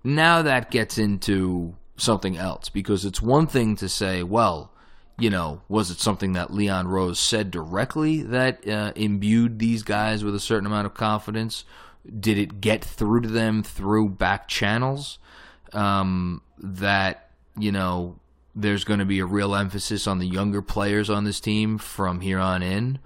now 0.04 0.42
that 0.42 0.70
gets 0.70 0.98
into 0.98 1.74
something 2.02 2.36
else 2.36 2.68
because 2.68 3.04
it's 3.04 3.22
one 3.22 3.46
thing 3.46 3.76
to 3.76 3.88
say, 3.88 4.22
well, 4.22 4.72
you 5.18 5.30
know, 5.30 5.62
was 5.68 5.90
it 5.90 6.00
something 6.00 6.32
that 6.32 6.52
Leon 6.52 6.88
Rose 6.88 7.18
said 7.18 7.50
directly 7.50 8.22
that 8.22 8.66
uh, 8.66 8.92
imbued 8.96 9.58
these 9.58 9.82
guys 9.82 10.24
with 10.24 10.34
a 10.34 10.40
certain 10.40 10.66
amount 10.66 10.86
of 10.86 10.94
confidence? 10.94 11.64
Did 12.18 12.38
it 12.38 12.60
get 12.60 12.84
through 12.84 13.22
to 13.22 13.28
them 13.28 13.62
through 13.62 14.10
back 14.10 14.48
channels 14.48 15.18
um, 15.72 16.42
that, 16.58 17.30
you 17.56 17.70
know, 17.70 18.18
there's 18.54 18.84
going 18.84 18.98
to 18.98 19.06
be 19.06 19.20
a 19.20 19.26
real 19.26 19.54
emphasis 19.54 20.06
on 20.06 20.18
the 20.18 20.26
younger 20.26 20.60
players 20.60 21.08
on 21.08 21.24
this 21.24 21.40
team 21.40 21.78
from 21.78 22.20
here 22.20 22.38
on 22.38 22.62
in? 22.62 22.98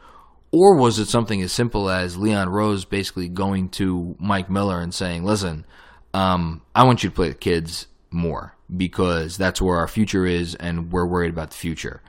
Or 0.52 0.76
was 0.76 0.98
it 0.98 1.08
something 1.08 1.42
as 1.42 1.52
simple 1.52 1.90
as 1.90 2.16
Leon 2.16 2.48
Rose 2.48 2.84
basically 2.84 3.28
going 3.28 3.68
to 3.70 4.16
Mike 4.18 4.48
Miller 4.48 4.80
and 4.80 4.94
saying, 4.94 5.24
listen, 5.24 5.66
um, 6.14 6.62
I 6.74 6.84
want 6.84 7.02
you 7.02 7.10
to 7.10 7.14
play 7.14 7.28
the 7.28 7.34
kids 7.34 7.88
more 8.10 8.55
because 8.74 9.36
that's 9.36 9.60
where 9.60 9.76
our 9.76 9.88
future 9.88 10.26
is 10.26 10.54
and 10.54 10.92
we're 10.92 11.06
worried 11.06 11.30
about 11.30 11.50
the 11.50 11.56
future. 11.56 12.02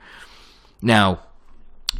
Now, 0.82 1.20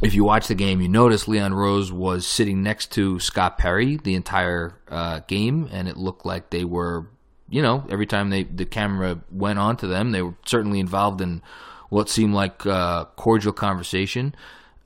if 0.01 0.13
you 0.13 0.23
watch 0.23 0.47
the 0.47 0.55
game, 0.55 0.81
you 0.81 0.87
notice 0.87 1.27
Leon 1.27 1.53
Rose 1.53 1.91
was 1.91 2.25
sitting 2.25 2.63
next 2.63 2.91
to 2.93 3.19
Scott 3.19 3.57
Perry 3.57 3.97
the 3.97 4.15
entire 4.15 4.79
uh, 4.87 5.19
game, 5.27 5.67
and 5.71 5.87
it 5.87 5.97
looked 5.97 6.25
like 6.25 6.49
they 6.49 6.63
were, 6.63 7.07
you 7.49 7.61
know, 7.61 7.85
every 7.89 8.05
time 8.05 8.29
they 8.29 8.43
the 8.43 8.65
camera 8.65 9.19
went 9.31 9.59
on 9.59 9.77
to 9.77 9.87
them, 9.87 10.11
they 10.11 10.21
were 10.21 10.35
certainly 10.45 10.79
involved 10.79 11.21
in 11.21 11.41
what 11.89 12.07
seemed 12.07 12.33
like 12.33 12.65
uh, 12.65 13.05
cordial 13.15 13.51
conversation. 13.51 14.35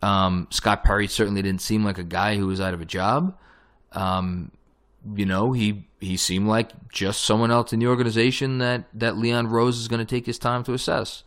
Um, 0.01 0.48
Scott 0.50 0.84
Perry 0.84 1.08
certainly 1.08 1.42
didn't 1.42 1.62
seem 1.62 1.84
like 1.84 1.98
a 1.98 2.03
guy 2.03 2.38
who 2.38 2.48
was 2.48 2.60
out 2.60 2.74
of 2.74 2.82
a 2.82 2.86
job. 2.86 3.38
Um, 3.92 4.51
you 5.15 5.25
know, 5.25 5.51
he 5.51 5.88
he 6.00 6.17
seemed 6.17 6.48
like 6.48 6.89
just 6.89 7.24
someone 7.24 7.51
else 7.51 7.74
in 7.74 7.79
the 7.79 7.88
organization 7.88 8.60
that 8.60 8.86
that 8.93 9.17
Leon 9.17 9.48
Rose 9.48 9.77
is 9.79 9.88
going 9.88 10.05
to 10.05 10.05
take 10.05 10.25
his 10.25 10.39
time 10.39 10.63
to 10.65 10.74
assess. 10.74 11.24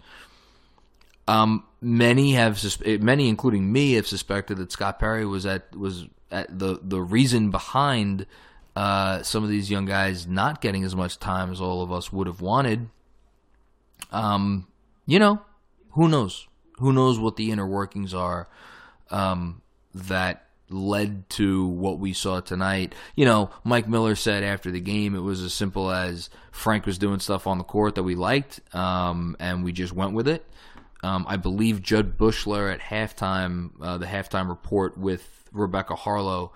Um, 1.29 1.65
many 1.81 2.33
have 2.33 2.63
many, 3.01 3.29
including 3.29 3.71
me, 3.73 3.95
have 3.95 4.07
suspected 4.07 4.59
that 4.59 4.73
Scott 4.73 4.99
Perry 4.99 5.27
was 5.27 5.45
at 5.45 5.75
was 5.77 6.07
at 6.31 6.59
the 6.59 6.79
the 6.83 7.01
reason 7.01 7.51
behind 7.51 8.27
uh, 8.75 9.23
some 9.23 9.43
of 9.43 9.51
these 9.51 9.71
young 9.71 9.87
guys 9.87 10.27
not 10.27 10.61
getting 10.61 10.85
as 10.85 10.95
much 10.95 11.19
time 11.19 11.51
as 11.51 11.61
all 11.61 11.83
of 11.83 11.91
us 11.91 12.13
would 12.13 12.27
have 12.27 12.41
wanted. 12.41 12.89
Um, 14.13 14.67
you 15.07 15.19
know, 15.19 15.43
who 15.93 16.09
knows? 16.09 16.47
Who 16.79 16.93
knows 16.93 17.19
what 17.19 17.37
the 17.37 17.51
inner 17.51 17.67
workings 17.67 18.13
are 18.15 18.49
um, 19.11 19.63
that 19.95 20.46
led 20.69 21.29
to 21.31 21.67
what 21.67 21.99
we 21.99 22.13
saw 22.13 22.41
tonight. 22.41 22.95
You 23.15 23.25
know, 23.25 23.51
Mike 23.65 23.89
Miller 23.89 24.15
said 24.15 24.43
after 24.43 24.71
the 24.71 24.81
game 24.81 25.15
it 25.15 25.21
was 25.21 25.43
as 25.43 25.55
simple 25.55 25.91
as 25.91 26.31
Frank 26.51 26.87
was 26.87 26.99
doing 26.99 27.21
stuff 27.21 27.47
on 27.47 27.59
the 27.59 27.65
court 27.65 27.95
that 27.95 28.03
we 28.03 28.15
liked, 28.15 28.61
um, 28.75 29.37
and 29.39 29.65
we 29.65 29.73
just 29.73 29.93
went 29.93 30.15
with 30.15 30.29
it. 30.29 30.45
Um, 31.03 31.25
I 31.29 31.37
believe 31.37 31.83
Jud 31.83 32.19
Buechler 32.19 32.73
at 32.73 32.81
halftime, 32.81 33.71
uh, 33.81 33.99
the 33.99 34.07
halftime 34.07 34.49
report 34.49 34.99
with 34.99 35.45
Rebecca 35.53 35.95
Haarlow, 35.95 36.51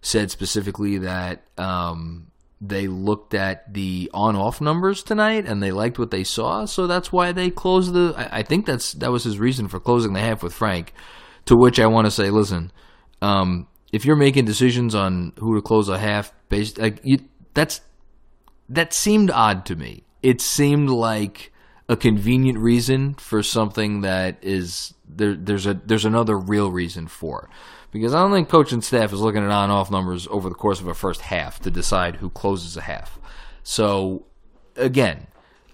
said 0.00 0.30
specifically 0.30 0.98
that 0.98 1.42
um, 1.58 2.28
they 2.60 2.86
looked 2.86 3.34
at 3.34 3.72
the 3.72 4.10
on-off 4.14 4.60
numbers 4.60 5.02
tonight 5.02 5.46
and 5.46 5.62
they 5.62 5.72
liked 5.72 5.98
what 5.98 6.10
they 6.10 6.22
saw, 6.22 6.66
so 6.66 6.86
that's 6.86 7.10
why 7.10 7.32
they 7.32 7.50
closed 7.50 7.94
the. 7.94 8.14
I, 8.16 8.38
I 8.38 8.42
think 8.42 8.66
that's 8.66 8.92
that 8.92 9.10
was 9.10 9.24
his 9.24 9.38
reason 9.38 9.66
for 9.66 9.80
closing 9.80 10.12
the 10.12 10.20
half 10.20 10.42
with 10.42 10.54
Frank. 10.54 10.92
To 11.46 11.56
which 11.56 11.78
I 11.78 11.86
want 11.86 12.08
to 12.08 12.10
say, 12.10 12.30
listen 12.30 12.72
um, 13.26 13.66
if 13.92 14.04
you're 14.04 14.16
making 14.16 14.44
decisions 14.44 14.94
on 14.94 15.32
who 15.38 15.56
to 15.56 15.62
close 15.62 15.88
a 15.88 15.98
half, 15.98 16.32
based 16.48 16.78
like 16.78 17.00
you, 17.02 17.18
that's 17.54 17.80
that 18.68 18.92
seemed 18.92 19.30
odd 19.30 19.66
to 19.66 19.74
me. 19.74 20.04
It 20.22 20.40
seemed 20.40 20.90
like 20.90 21.52
a 21.88 21.96
convenient 21.96 22.58
reason 22.58 23.14
for 23.14 23.42
something 23.42 24.02
that 24.02 24.38
is 24.42 24.94
there. 25.08 25.34
There's 25.34 25.66
a 25.66 25.74
there's 25.74 26.04
another 26.04 26.38
real 26.38 26.70
reason 26.70 27.08
for, 27.08 27.50
because 27.90 28.14
I 28.14 28.20
don't 28.20 28.32
think 28.32 28.48
coach 28.48 28.72
and 28.72 28.84
staff 28.84 29.12
is 29.12 29.20
looking 29.20 29.42
at 29.42 29.50
on 29.50 29.70
off 29.70 29.90
numbers 29.90 30.28
over 30.30 30.48
the 30.48 30.54
course 30.54 30.80
of 30.80 30.86
a 30.86 30.94
first 30.94 31.20
half 31.20 31.58
to 31.60 31.70
decide 31.70 32.16
who 32.16 32.30
closes 32.30 32.76
a 32.76 32.82
half. 32.82 33.18
So 33.64 34.24
again, 34.76 35.26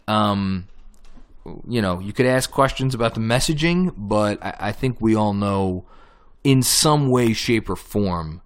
um, 0.09 0.69
you 1.69 1.83
know, 1.83 2.01
you 2.01 2.13
could 2.15 2.27
ask 2.27 2.51
questions 2.51 2.95
about 2.95 3.15
the 3.15 3.21
messaging, 3.21 3.93
but 3.97 4.43
I, 4.43 4.69
I 4.69 4.73
think 4.73 5.01
we 5.01 5.15
all 5.15 5.35
know 5.35 5.85
in 6.45 6.63
some 6.63 7.09
way, 7.09 7.33
shape, 7.33 7.69
or 7.71 7.77
form, 7.77 8.43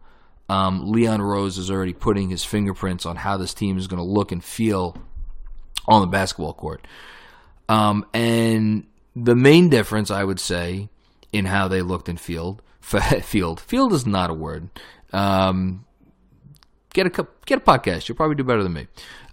um, 0.48 0.92
Leon 0.92 1.22
Rose 1.22 1.58
is 1.58 1.70
already 1.70 1.92
putting 1.92 2.30
his 2.30 2.44
fingerprints 2.44 3.06
on 3.06 3.16
how 3.16 3.36
this 3.36 3.54
team 3.54 3.78
is 3.78 3.86
going 3.86 3.98
to 3.98 4.08
look 4.08 4.32
and 4.32 4.42
feel 4.44 4.96
on 5.86 6.00
the 6.00 6.06
basketball 6.06 6.52
court. 6.52 6.86
Um, 7.68 8.06
and 8.14 8.86
the 9.14 9.34
main 9.34 9.68
difference, 9.68 10.10
I 10.10 10.22
would 10.22 10.38
say, 10.38 10.88
in 11.32 11.46
how 11.46 11.68
they 11.68 11.82
looked 11.82 12.08
in 12.08 12.16
field, 12.16 12.62
field, 12.80 13.60
field 13.60 13.92
is 13.92 14.06
not 14.06 14.30
a 14.30 14.34
word. 14.34 14.70
Um, 15.12 15.84
get 16.92 17.06
a 17.06 17.26
get 17.46 17.58
a 17.58 17.60
podcast. 17.60 18.08
You'll 18.08 18.16
probably 18.16 18.36
do 18.36 18.44
better 18.44 18.62
than 18.62 18.72
me. 18.72 18.86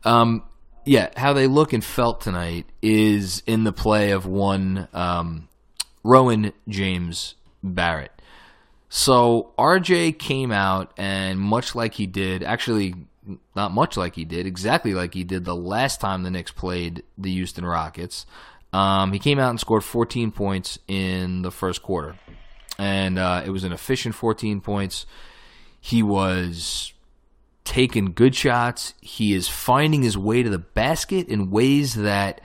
Um, 0.04 0.44
yeah, 0.86 1.10
how 1.16 1.34
they 1.34 1.48
look 1.48 1.74
and 1.74 1.84
felt 1.84 2.22
tonight 2.22 2.66
is 2.82 3.44
in 3.46 3.64
the 3.64 3.72
play 3.72 4.12
of 4.12 4.26
one 4.26 4.88
um, 4.94 5.48
Rowan 6.04 6.54
James 6.68 7.36
Barrett. 7.62 8.13
So 8.96 9.54
RJ 9.58 10.20
came 10.20 10.52
out 10.52 10.94
and 10.98 11.40
much 11.40 11.74
like 11.74 11.96
he 11.96 12.06
did, 12.06 12.44
actually 12.44 12.94
not 13.56 13.72
much 13.72 13.98
like 13.98 14.14
he 14.14 14.24
did, 14.24 14.46
exactly 14.46 14.94
like 14.94 15.16
he 15.16 15.24
did 15.24 15.46
the 15.46 15.56
last 15.56 16.00
time 16.00 16.22
the 16.22 16.30
Knicks 16.30 16.52
played 16.52 17.02
the 17.18 17.32
Houston 17.32 17.66
Rockets. 17.66 18.28
Um, 18.72 19.12
he 19.12 19.18
came 19.18 19.40
out 19.40 19.50
and 19.50 19.60
scored 19.60 19.84
14 19.84 20.32
points 20.32 20.78
in 20.88 21.42
the 21.42 21.50
first 21.50 21.82
quarter, 21.82 22.20
and 22.78 23.18
uh, 23.18 23.42
it 23.44 23.50
was 23.50 23.64
an 23.64 23.72
efficient 23.72 24.14
14 24.14 24.62
points. 24.62 25.08
He 25.82 26.04
was 26.04 26.94
taking 27.64 28.14
good 28.14 28.36
shots. 28.36 28.94
He 29.02 29.34
is 29.34 29.48
finding 29.48 30.04
his 30.04 30.20
way 30.20 30.44
to 30.44 30.52
the 30.52 30.60
basket 30.60 31.30
in 31.30 31.50
ways 31.50 31.96
that 31.96 32.42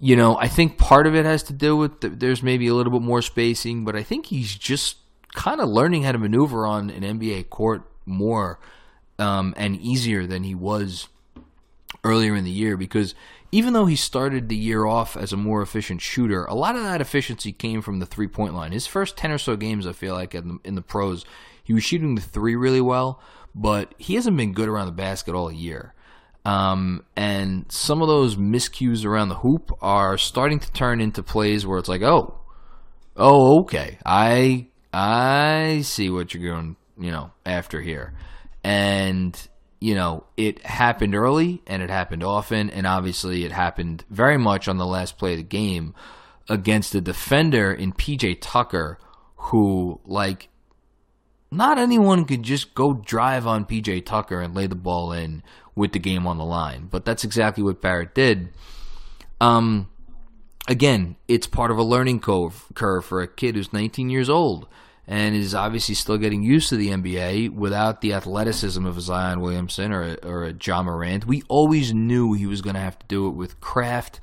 you 0.00 0.16
know, 0.16 0.38
I 0.38 0.48
think 0.48 0.78
part 0.78 1.06
of 1.06 1.14
it 1.14 1.26
has 1.26 1.42
to 1.44 1.52
do 1.52 1.76
with 1.76 2.00
the, 2.00 2.08
there's 2.08 2.42
maybe 2.42 2.66
a 2.68 2.74
little 2.74 2.90
bit 2.90 3.02
more 3.02 3.20
spacing, 3.20 3.84
but 3.84 3.94
I 3.94 4.02
think 4.02 4.26
he's 4.26 4.56
just 4.56 4.96
kind 5.34 5.60
of 5.60 5.68
learning 5.68 6.04
how 6.04 6.12
to 6.12 6.18
maneuver 6.18 6.66
on 6.66 6.90
an 6.90 7.02
NBA 7.02 7.50
court 7.50 7.82
more 8.06 8.58
um, 9.18 9.54
and 9.56 9.76
easier 9.76 10.26
than 10.26 10.42
he 10.44 10.54
was 10.54 11.08
earlier 12.04 12.34
in 12.34 12.44
the 12.44 12.50
year 12.50 12.76
because 12.76 13.14
even 13.52 13.74
though 13.74 13.84
he 13.84 13.96
started 13.96 14.48
the 14.48 14.56
year 14.56 14.86
off 14.86 15.16
as 15.16 15.32
a 15.32 15.36
more 15.36 15.60
efficient 15.60 16.00
shooter, 16.00 16.44
a 16.46 16.54
lot 16.54 16.74
of 16.74 16.82
that 16.82 17.02
efficiency 17.02 17.52
came 17.52 17.82
from 17.82 17.98
the 17.98 18.06
three 18.06 18.26
point 18.26 18.54
line. 18.54 18.72
His 18.72 18.86
first 18.86 19.16
10 19.18 19.30
or 19.30 19.38
so 19.38 19.56
games, 19.56 19.86
I 19.86 19.92
feel 19.92 20.14
like, 20.14 20.34
in 20.34 20.48
the, 20.48 20.58
in 20.64 20.74
the 20.74 20.82
pros, 20.82 21.26
he 21.62 21.74
was 21.74 21.84
shooting 21.84 22.14
the 22.14 22.22
three 22.22 22.56
really 22.56 22.80
well, 22.80 23.20
but 23.54 23.94
he 23.98 24.14
hasn't 24.14 24.38
been 24.38 24.54
good 24.54 24.68
around 24.68 24.86
the 24.86 24.92
basket 24.92 25.34
all 25.34 25.52
year. 25.52 25.94
Um, 26.44 27.04
and 27.14 27.70
some 27.70 28.02
of 28.02 28.08
those 28.08 28.36
miscues 28.36 29.04
around 29.04 29.28
the 29.28 29.36
hoop 29.36 29.70
are 29.80 30.18
starting 30.18 30.58
to 30.58 30.72
turn 30.72 31.00
into 31.00 31.22
plays 31.22 31.66
where 31.66 31.78
it's 31.78 31.90
like, 31.90 32.02
oh, 32.02 32.40
oh, 33.16 33.60
okay, 33.60 33.98
I 34.04 34.68
I 34.92 35.82
see 35.84 36.10
what 36.10 36.34
you're 36.34 36.52
going, 36.52 36.76
you 36.98 37.10
know, 37.10 37.30
after 37.46 37.80
here. 37.80 38.12
And, 38.62 39.36
you 39.80 39.94
know, 39.94 40.24
it 40.36 40.64
happened 40.64 41.14
early 41.14 41.62
and 41.66 41.82
it 41.82 41.90
happened 41.90 42.22
often. 42.22 42.70
And 42.70 42.86
obviously 42.86 43.44
it 43.44 43.52
happened 43.52 44.04
very 44.10 44.38
much 44.38 44.68
on 44.68 44.76
the 44.76 44.86
last 44.86 45.18
play 45.18 45.32
of 45.32 45.38
the 45.38 45.44
game. 45.44 45.94
against 46.48 46.94
a 46.94 47.00
defender 47.00 47.72
in 47.72 47.92
PJ 47.92 48.38
Tucker 48.40 48.98
who 49.36 50.00
like 50.04 50.48
not 51.50 51.78
anyone 51.78 52.24
could 52.24 52.42
just 52.42 52.74
go 52.74 52.94
drive 52.94 53.46
on 53.46 53.64
PJ 53.64 54.04
Tucker 54.06 54.40
and 54.40 54.54
lay 54.54 54.66
the 54.66 54.74
ball 54.74 55.12
in 55.12 55.42
with 55.74 55.92
the 55.92 55.98
game 55.98 56.26
on 56.26 56.38
the 56.38 56.44
line. 56.44 56.88
But 56.90 57.04
that's 57.04 57.24
exactly 57.24 57.62
what 57.62 57.80
Barrett 57.80 58.14
did. 58.14 58.50
Um 59.40 59.88
again, 60.68 61.16
it's 61.28 61.46
part 61.46 61.70
of 61.70 61.78
a 61.78 61.82
learning 61.82 62.20
curve, 62.20 62.54
for 63.04 63.22
a 63.22 63.28
kid 63.28 63.56
who's 63.56 63.72
19 63.72 64.10
years 64.10 64.28
old 64.28 64.68
and 65.06 65.34
is 65.34 65.54
obviously 65.54 65.94
still 65.94 66.16
getting 66.16 66.42
used 66.42 66.68
to 66.68 66.76
the 66.76 66.90
NBA 66.90 67.50
without 67.50 68.00
the 68.00 68.12
athleticism 68.12 68.86
of 68.86 69.00
Zion 69.00 69.40
Williamson 69.40 69.92
or 69.92 70.02
a, 70.02 70.14
or 70.26 70.44
a 70.44 70.54
Ja 70.54 70.82
Morant. 70.82 71.26
We 71.26 71.42
always 71.48 71.92
knew 71.92 72.34
he 72.34 72.46
was 72.46 72.62
going 72.62 72.74
to 72.74 72.80
have 72.80 72.98
to 72.98 73.06
do 73.08 73.26
it 73.26 73.32
with 73.32 73.60
craft 73.60 74.20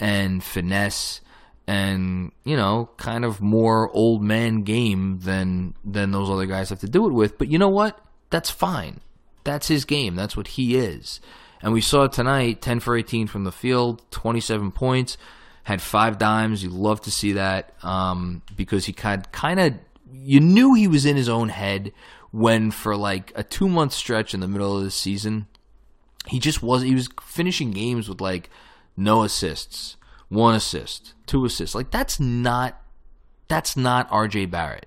and 0.00 0.42
finesse 0.42 1.20
and 1.68 2.30
you 2.44 2.56
know 2.56 2.88
kind 2.96 3.24
of 3.24 3.40
more 3.40 3.90
old 3.90 4.22
man 4.22 4.62
game 4.62 5.18
than 5.20 5.74
than 5.84 6.12
those 6.12 6.30
other 6.30 6.46
guys 6.46 6.70
have 6.70 6.80
to 6.80 6.88
do 6.88 7.06
it 7.06 7.12
with. 7.12 7.38
But 7.38 7.48
you 7.48 7.58
know 7.58 7.68
what? 7.68 8.00
That's 8.30 8.50
fine. 8.50 9.00
That's 9.44 9.68
his 9.68 9.84
game. 9.84 10.14
That's 10.14 10.36
what 10.36 10.48
he 10.48 10.76
is. 10.76 11.20
And 11.62 11.72
we 11.72 11.80
saw 11.80 12.06
tonight 12.06 12.60
10 12.60 12.80
for 12.80 12.96
18 12.96 13.26
from 13.26 13.44
the 13.44 13.52
field 13.52 14.02
27 14.10 14.72
points 14.72 15.16
had 15.66 15.82
five 15.82 16.18
dimes. 16.18 16.62
You 16.62 16.70
love 16.70 17.00
to 17.02 17.10
see 17.10 17.32
that 17.32 17.72
um, 17.84 18.42
because 18.56 18.86
he 18.86 18.92
kind 18.92 19.30
kind 19.32 19.60
of 19.60 19.74
you 20.12 20.40
knew 20.40 20.74
he 20.74 20.88
was 20.88 21.04
in 21.04 21.16
his 21.16 21.28
own 21.28 21.48
head 21.50 21.92
when 22.30 22.70
for 22.70 22.96
like 22.96 23.32
a 23.34 23.42
two 23.42 23.68
month 23.68 23.92
stretch 23.92 24.34
in 24.34 24.40
the 24.40 24.48
middle 24.48 24.76
of 24.76 24.84
the 24.84 24.90
season 24.90 25.46
he 26.26 26.38
just 26.38 26.62
was 26.62 26.82
he 26.82 26.94
was 26.94 27.08
finishing 27.22 27.70
games 27.70 28.08
with 28.08 28.20
like 28.20 28.50
no 28.96 29.22
assists 29.22 29.96
one 30.28 30.54
assist 30.54 31.14
two 31.26 31.44
assists. 31.44 31.74
Like 31.74 31.90
that's 31.90 32.18
not 32.18 32.80
that's 33.48 33.76
not 33.76 34.10
rj 34.10 34.50
barrett. 34.50 34.86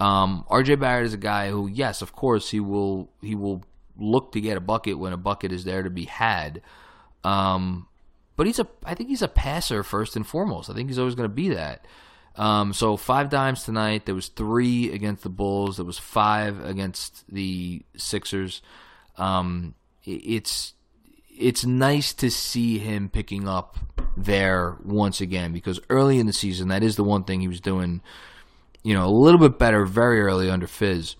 Um, 0.00 0.44
rj 0.50 0.78
barrett 0.78 1.06
is 1.06 1.14
a 1.14 1.18
guy 1.18 1.50
who 1.50 1.68
yes 1.68 2.02
of 2.02 2.12
course 2.12 2.50
he 2.50 2.60
will 2.60 3.10
he 3.20 3.34
will 3.34 3.62
look 3.98 4.32
to 4.32 4.40
get 4.40 4.56
a 4.56 4.60
bucket 4.60 4.98
when 4.98 5.12
a 5.12 5.18
bucket 5.18 5.52
is 5.52 5.64
there 5.64 5.82
to 5.82 5.90
be 5.90 6.04
had. 6.04 6.62
Um, 7.24 7.86
but 8.36 8.46
he's 8.46 8.58
a 8.58 8.66
i 8.84 8.94
think 8.94 9.08
he's 9.08 9.22
a 9.22 9.28
passer 9.28 9.82
first 9.82 10.16
and 10.16 10.26
foremost 10.26 10.70
i 10.70 10.74
think 10.74 10.88
he's 10.88 10.98
always 10.98 11.14
going 11.14 11.28
to 11.28 11.34
be 11.34 11.50
that 11.50 11.86
um, 12.36 12.72
so 12.72 12.96
five 12.96 13.28
dimes 13.28 13.64
tonight. 13.64 14.06
There 14.06 14.14
was 14.14 14.28
three 14.28 14.90
against 14.92 15.22
the 15.22 15.28
Bulls. 15.28 15.76
There 15.76 15.86
was 15.86 15.98
five 15.98 16.64
against 16.64 17.24
the 17.30 17.82
Sixers. 17.96 18.62
Um, 19.16 19.74
it's 20.04 20.72
it's 21.28 21.64
nice 21.64 22.12
to 22.14 22.30
see 22.30 22.78
him 22.78 23.08
picking 23.08 23.48
up 23.48 23.78
there 24.16 24.76
once 24.84 25.20
again 25.20 25.52
because 25.52 25.80
early 25.90 26.18
in 26.18 26.26
the 26.26 26.32
season, 26.32 26.68
that 26.68 26.82
is 26.82 26.96
the 26.96 27.04
one 27.04 27.24
thing 27.24 27.40
he 27.40 27.48
was 27.48 27.60
doing. 27.60 28.00
You 28.82 28.94
know, 28.94 29.06
a 29.06 29.10
little 29.10 29.38
bit 29.38 29.58
better 29.58 29.84
very 29.84 30.20
early 30.22 30.50
under 30.50 30.66
Fizz, 30.66 31.16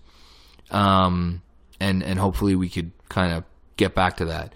um, 0.71 1.43
and 1.79 2.03
and 2.03 2.19
hopefully 2.19 2.57
we 2.57 2.69
could 2.69 2.91
kind 3.09 3.33
of 3.33 3.45
get 3.77 3.95
back 3.95 4.17
to 4.17 4.25
that. 4.27 4.55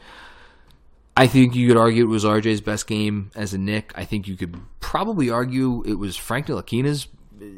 I 1.17 1.27
think 1.27 1.55
you 1.55 1.67
could 1.69 1.79
argue 1.79 2.05
it 2.05 2.09
was 2.09 2.25
RJ's 2.25 2.61
best 2.61 2.87
game 2.87 3.31
as 3.35 3.55
a 3.55 3.59
Knick. 3.59 3.93
I 3.95 4.05
think 4.05 4.29
you 4.29 4.37
could 4.37 4.55
probably 4.81 5.31
argue 5.31 5.83
it 5.87 5.95
was 5.95 6.17
Frank 6.17 6.47
Ntilikina's. 6.47 7.09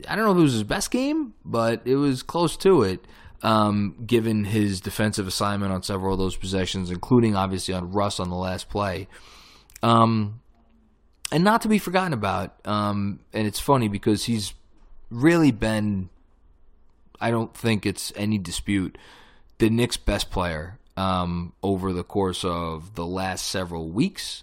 I 0.09 0.15
don't 0.15 0.25
know 0.25 0.33
if 0.33 0.39
it 0.39 0.43
was 0.43 0.53
his 0.53 0.63
best 0.63 0.91
game, 0.91 1.35
but 1.45 1.83
it 1.85 1.97
was 1.97 2.23
close 2.23 2.57
to 2.59 2.83
it, 2.83 3.05
um, 3.43 3.97
given 4.07 4.45
his 4.45 4.81
defensive 4.81 5.27
assignment 5.27 5.73
on 5.73 5.83
several 5.83 6.13
of 6.13 6.19
those 6.19 6.37
possessions, 6.37 6.91
including 6.91 7.35
obviously 7.35 7.75
on 7.75 7.91
Russ 7.91 8.21
on 8.21 8.31
the 8.31 8.37
last 8.37 8.69
play. 8.69 9.09
Um, 9.83 10.41
and 11.33 11.45
not 11.45 11.63
to 11.63 11.69
be 11.69 11.79
forgotten 11.79 12.13
about. 12.13 12.55
Um, 12.65 13.21
and 13.33 13.47
it's 13.47 13.61
funny 13.61 13.89
because 13.89 14.25
he's 14.25 14.55
really 15.11 15.51
been, 15.51 16.11
I 17.21 17.31
don't 17.31 17.55
think 17.55 17.87
it's 17.87 18.13
any 18.17 18.39
dispute, 18.39 18.99
the 19.59 19.71
Knicks' 19.71 19.97
best 19.97 20.31
player 20.31 20.79
um, 20.99 21.53
over 21.63 21.93
the 21.93 22.03
course 22.03 22.45
of 22.45 22.97
the 22.97 23.07
last 23.07 23.47
several 23.47 23.89
weeks, 23.89 24.43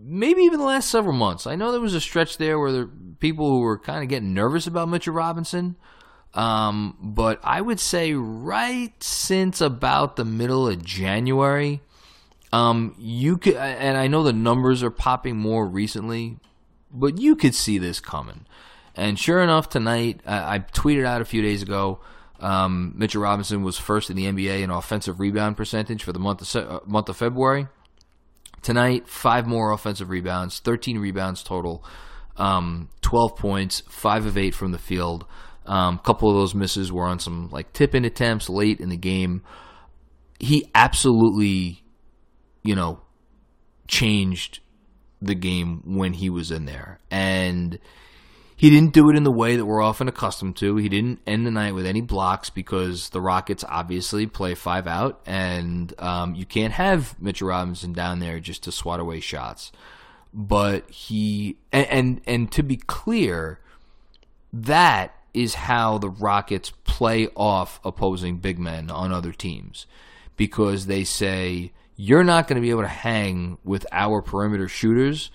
maybe 0.00 0.42
even 0.42 0.60
the 0.60 0.64
last 0.64 0.88
several 0.88 1.14
months. 1.14 1.48
I 1.48 1.56
know 1.56 1.72
there 1.72 1.80
was 1.80 1.94
a 1.94 2.00
stretch 2.00 2.38
there 2.38 2.60
where 2.60 2.70
there 2.70 2.88
people 3.18 3.48
who 3.48 3.60
were 3.60 3.78
kind 3.78 4.02
of 4.02 4.08
getting 4.08 4.34
nervous 4.34 4.68
about 4.68 4.88
Mitchell 4.88 5.14
Robinson. 5.14 5.76
Um, 6.32 6.96
but 7.00 7.40
I 7.42 7.60
would 7.60 7.80
say 7.80 8.12
right 8.12 8.92
since 9.02 9.60
about 9.60 10.16
the 10.16 10.24
middle 10.24 10.68
of 10.68 10.84
January, 10.84 11.80
um, 12.52 12.94
you 12.98 13.36
could, 13.36 13.56
and 13.56 13.96
I 13.96 14.06
know 14.06 14.22
the 14.22 14.32
numbers 14.32 14.82
are 14.82 14.90
popping 14.90 15.36
more 15.36 15.66
recently, 15.66 16.38
but 16.90 17.18
you 17.18 17.34
could 17.34 17.54
see 17.54 17.78
this 17.78 17.98
coming. 17.98 18.46
And 18.94 19.18
sure 19.18 19.42
enough, 19.42 19.68
tonight 19.68 20.20
I, 20.24 20.56
I 20.56 20.58
tweeted 20.60 21.04
out 21.04 21.20
a 21.20 21.24
few 21.24 21.42
days 21.42 21.62
ago 21.62 22.00
um, 22.40 22.94
Mitchell 22.96 23.22
Robinson 23.22 23.62
was 23.62 23.78
first 23.78 24.10
in 24.10 24.16
the 24.16 24.24
NBA 24.24 24.62
in 24.62 24.70
offensive 24.70 25.20
rebound 25.20 25.56
percentage 25.56 26.02
for 26.02 26.12
the 26.12 26.18
month 26.18 26.54
of 26.54 26.70
uh, 26.70 26.80
month 26.86 27.08
of 27.08 27.16
February. 27.16 27.68
Tonight, 28.62 29.08
five 29.08 29.46
more 29.46 29.72
offensive 29.72 30.08
rebounds, 30.08 30.58
13 30.58 30.98
rebounds 30.98 31.42
total, 31.42 31.84
um, 32.36 32.88
12 33.02 33.36
points, 33.36 33.82
five 33.88 34.24
of 34.24 34.38
eight 34.38 34.54
from 34.54 34.72
the 34.72 34.78
field. 34.78 35.26
A 35.66 35.72
um, 35.72 35.98
couple 35.98 36.30
of 36.30 36.36
those 36.36 36.54
misses 36.54 36.90
were 36.90 37.04
on 37.04 37.18
some 37.18 37.50
like 37.50 37.72
tip 37.72 37.94
in 37.94 38.04
attempts 38.04 38.48
late 38.48 38.80
in 38.80 38.88
the 38.88 38.96
game. 38.96 39.42
He 40.40 40.70
absolutely, 40.74 41.84
you 42.62 42.74
know, 42.74 43.00
changed 43.86 44.60
the 45.22 45.34
game 45.34 45.82
when 45.84 46.14
he 46.14 46.28
was 46.28 46.50
in 46.50 46.64
there, 46.64 47.00
and 47.10 47.78
he 48.56 48.70
didn't 48.70 48.92
do 48.92 49.10
it 49.10 49.16
in 49.16 49.24
the 49.24 49.32
way 49.32 49.56
that 49.56 49.66
we're 49.66 49.82
often 49.82 50.08
accustomed 50.08 50.56
to. 50.56 50.76
He 50.76 50.88
didn't 50.88 51.20
end 51.26 51.46
the 51.46 51.50
night 51.50 51.74
with 51.74 51.86
any 51.86 52.00
blocks 52.00 52.50
because 52.50 53.08
the 53.10 53.20
Rockets 53.20 53.64
obviously 53.68 54.26
play 54.26 54.54
five 54.54 54.86
out, 54.86 55.20
and 55.26 55.92
um, 55.98 56.34
you 56.34 56.46
can't 56.46 56.72
have 56.72 57.20
Mitchell 57.20 57.48
Robinson 57.48 57.92
down 57.92 58.20
there 58.20 58.38
just 58.38 58.62
to 58.64 58.72
swat 58.72 59.00
away 59.00 59.20
shots. 59.20 59.72
But 60.32 60.88
he 60.90 61.58
and, 61.72 61.86
and 61.86 62.20
and 62.26 62.52
to 62.52 62.62
be 62.62 62.76
clear, 62.76 63.60
that 64.52 65.14
is 65.32 65.54
how 65.54 65.98
the 65.98 66.08
Rockets 66.08 66.72
play 66.84 67.28
off 67.34 67.80
opposing 67.84 68.38
big 68.38 68.58
men 68.58 68.90
on 68.90 69.12
other 69.12 69.32
teams 69.32 69.86
because 70.36 70.86
they 70.86 71.02
say 71.02 71.72
you're 71.96 72.24
not 72.24 72.46
going 72.46 72.56
to 72.56 72.62
be 72.62 72.70
able 72.70 72.82
to 72.82 72.88
hang 72.88 73.58
with 73.64 73.84
our 73.92 74.22
perimeter 74.22 74.68
shooters 74.68 75.30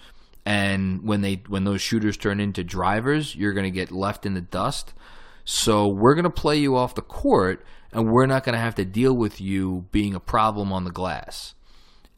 and 0.45 1.04
when 1.04 1.21
they 1.21 1.43
when 1.47 1.63
those 1.63 1.82
shooters 1.82 2.17
turn 2.17 2.39
into 2.39 2.63
drivers, 2.63 3.36
you're 3.36 3.54
going 3.54 3.65
to 3.65 3.71
get 3.71 3.91
left 3.91 4.25
in 4.25 4.34
the 4.34 4.41
dust. 4.41 4.93
So 5.45 5.88
we're 5.88 6.15
going 6.15 6.23
to 6.23 6.30
play 6.30 6.58
you 6.58 6.75
off 6.75 6.95
the 6.95 7.02
court, 7.02 7.65
and 7.91 8.12
we're 8.12 8.25
not 8.25 8.43
going 8.43 8.54
to 8.54 8.60
have 8.60 8.75
to 8.75 8.86
deal 8.86 9.13
with 9.13 9.41
you 9.41 9.88
being 9.91 10.13
a 10.13 10.19
problem 10.19 10.71
on 10.71 10.84
the 10.84 10.91
glass. 10.91 11.56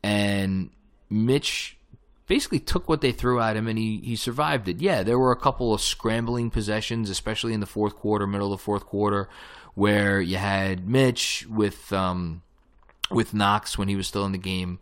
And 0.04 0.72
Mitch 1.10 1.78
basically 2.28 2.60
took 2.60 2.88
what 2.88 3.02
they 3.02 3.12
threw 3.12 3.42
at 3.42 3.58
him 3.58 3.68
and 3.68 3.78
he, 3.78 4.00
he 4.04 4.16
survived 4.16 4.70
it. 4.70 4.80
Yeah, 4.80 5.04
there 5.04 5.20
were 5.20 5.34
a 5.34 5.38
couple 5.38 5.74
of 5.74 5.82
scrambling 5.82 6.50
possessions, 6.50 7.10
especially 7.10 7.54
in 7.54 7.60
the 7.60 7.66
fourth 7.66 7.96
quarter, 7.96 8.26
middle 8.26 8.54
of 8.54 8.60
the 8.60 8.64
fourth 8.64 8.86
quarter, 8.86 9.28
where 9.74 10.22
you 10.22 10.38
had 10.38 10.88
Mitch 10.88 11.46
with 11.50 11.92
um, 11.92 12.42
with 13.10 13.34
Knox 13.34 13.78
when 13.78 13.90
he 13.90 13.98
was 13.98 14.08
still 14.08 14.26
in 14.26 14.32
the 14.32 14.38
game 14.38 14.80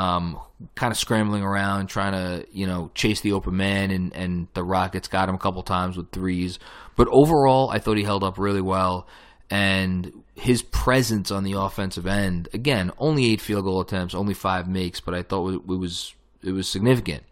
um, 0.00 0.40
kind 0.74 0.90
of 0.90 0.96
scrambling 0.96 1.42
around, 1.42 1.88
trying 1.88 2.12
to 2.12 2.46
you 2.52 2.66
know 2.66 2.90
chase 2.94 3.20
the 3.20 3.32
open 3.32 3.56
man, 3.56 3.90
and 3.90 4.14
and 4.14 4.48
the 4.54 4.64
Rockets 4.64 5.08
got 5.08 5.28
him 5.28 5.34
a 5.34 5.38
couple 5.38 5.62
times 5.62 5.96
with 5.96 6.10
threes. 6.10 6.58
But 6.96 7.08
overall, 7.10 7.70
I 7.70 7.78
thought 7.78 7.96
he 7.96 8.04
held 8.04 8.24
up 8.24 8.38
really 8.38 8.60
well, 8.62 9.06
and 9.50 10.12
his 10.34 10.62
presence 10.62 11.30
on 11.30 11.44
the 11.44 11.52
offensive 11.52 12.06
end, 12.06 12.48
again, 12.54 12.90
only 12.98 13.30
eight 13.30 13.40
field 13.42 13.64
goal 13.64 13.80
attempts, 13.80 14.14
only 14.14 14.34
five 14.34 14.66
makes, 14.66 15.00
but 15.00 15.14
I 15.14 15.22
thought 15.22 15.52
it 15.52 15.66
was 15.66 16.14
it 16.42 16.52
was 16.52 16.66
significant. 16.68 17.24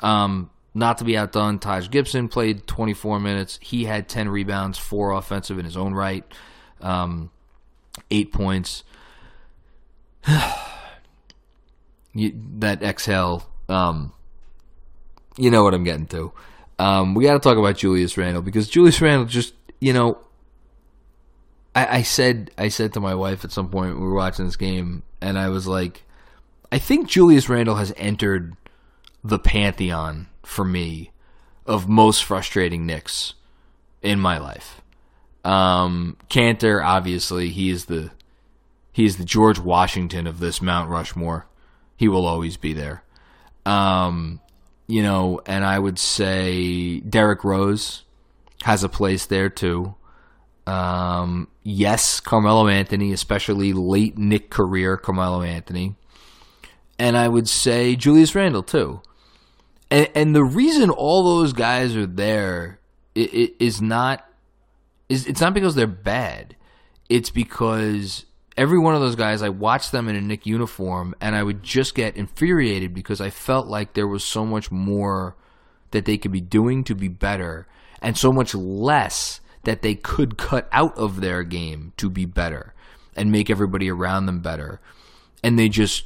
Um, 0.00 0.50
not 0.74 0.98
to 0.98 1.04
be 1.04 1.16
outdone, 1.16 1.58
Taj 1.58 1.88
Gibson 1.90 2.28
played 2.28 2.68
24 2.68 3.18
minutes. 3.18 3.58
He 3.60 3.84
had 3.84 4.08
10 4.08 4.28
rebounds, 4.28 4.78
four 4.78 5.10
offensive 5.10 5.58
in 5.58 5.64
his 5.64 5.76
own 5.76 5.92
right, 5.92 6.24
um, 6.80 7.30
eight 8.10 8.32
points. 8.32 8.84
you, 12.18 12.32
that 12.58 12.82
exhale. 12.82 13.48
Um, 13.68 14.12
you 15.36 15.50
know 15.50 15.62
what 15.62 15.74
I'm 15.74 15.84
getting 15.84 16.06
to. 16.06 16.32
Um, 16.78 17.14
we 17.14 17.24
got 17.24 17.34
to 17.34 17.40
talk 17.40 17.58
about 17.58 17.76
Julius 17.76 18.16
Randle 18.16 18.42
because 18.42 18.68
Julius 18.68 19.00
Randle 19.00 19.26
just, 19.26 19.54
you 19.80 19.92
know, 19.92 20.18
I, 21.74 21.98
I 21.98 22.02
said 22.02 22.50
I 22.58 22.68
said 22.68 22.92
to 22.94 23.00
my 23.00 23.14
wife 23.14 23.44
at 23.44 23.52
some 23.52 23.68
point 23.68 23.96
we 23.96 24.02
were 24.02 24.14
watching 24.14 24.44
this 24.44 24.56
game, 24.56 25.02
and 25.20 25.38
I 25.38 25.48
was 25.48 25.66
like, 25.66 26.04
I 26.70 26.78
think 26.78 27.08
Julius 27.08 27.48
Randle 27.48 27.76
has 27.76 27.92
entered 27.96 28.54
the 29.22 29.38
pantheon 29.38 30.28
for 30.42 30.64
me 30.64 31.12
of 31.66 31.88
most 31.88 32.24
frustrating 32.24 32.86
Knicks 32.86 33.34
in 34.02 34.18
my 34.18 34.38
life. 34.38 34.80
Um, 35.44 36.16
Kanter, 36.28 36.84
obviously, 36.84 37.50
he 37.50 37.70
is 37.70 37.86
the 37.86 38.10
he 38.92 39.04
is 39.04 39.16
the 39.16 39.24
George 39.24 39.58
Washington 39.58 40.26
of 40.26 40.40
this 40.40 40.60
Mount 40.60 40.90
Rushmore. 40.90 41.46
He 41.98 42.08
will 42.08 42.26
always 42.26 42.56
be 42.56 42.72
there. 42.72 43.02
Um, 43.66 44.40
you 44.86 45.02
know, 45.02 45.40
and 45.44 45.64
I 45.64 45.78
would 45.78 45.98
say 45.98 47.00
Derrick 47.00 47.42
Rose 47.42 48.04
has 48.62 48.84
a 48.84 48.88
place 48.88 49.26
there 49.26 49.50
too. 49.50 49.96
Um, 50.64 51.48
yes, 51.64 52.20
Carmelo 52.20 52.68
Anthony, 52.68 53.12
especially 53.12 53.72
late 53.72 54.16
Knick 54.16 54.48
career 54.48 54.96
Carmelo 54.96 55.42
Anthony, 55.42 55.96
and 57.00 57.16
I 57.16 57.26
would 57.26 57.48
say 57.48 57.96
Julius 57.96 58.34
Randle 58.34 58.62
too. 58.62 59.02
And, 59.90 60.08
and 60.14 60.36
the 60.36 60.44
reason 60.44 60.90
all 60.90 61.24
those 61.24 61.52
guys 61.52 61.96
are 61.96 62.06
there 62.06 62.78
is 63.16 63.82
not 63.82 64.24
is 65.08 65.26
it's 65.26 65.40
not 65.40 65.52
because 65.52 65.74
they're 65.74 65.88
bad. 65.88 66.54
It's 67.08 67.30
because 67.30 68.24
every 68.58 68.78
one 68.78 68.94
of 68.94 69.00
those 69.00 69.16
guys, 69.16 69.40
I 69.40 69.48
watched 69.48 69.92
them 69.92 70.08
in 70.08 70.16
a 70.16 70.20
Knick 70.20 70.44
uniform, 70.44 71.14
and 71.20 71.36
I 71.36 71.42
would 71.42 71.62
just 71.62 71.94
get 71.94 72.16
infuriated 72.16 72.92
because 72.92 73.20
I 73.20 73.30
felt 73.30 73.68
like 73.68 73.94
there 73.94 74.08
was 74.08 74.24
so 74.24 74.44
much 74.44 74.70
more 74.70 75.36
that 75.92 76.04
they 76.04 76.18
could 76.18 76.32
be 76.32 76.40
doing 76.40 76.84
to 76.84 76.94
be 76.94 77.08
better, 77.08 77.68
and 78.02 78.18
so 78.18 78.32
much 78.32 78.54
less 78.54 79.40
that 79.62 79.82
they 79.82 79.94
could 79.94 80.36
cut 80.36 80.68
out 80.72 80.96
of 80.98 81.20
their 81.20 81.44
game 81.44 81.92
to 81.96 82.10
be 82.10 82.24
better 82.24 82.74
and 83.16 83.32
make 83.32 83.48
everybody 83.48 83.90
around 83.90 84.26
them 84.26 84.40
better. 84.40 84.80
And 85.42 85.58
they 85.58 85.68
just 85.68 86.04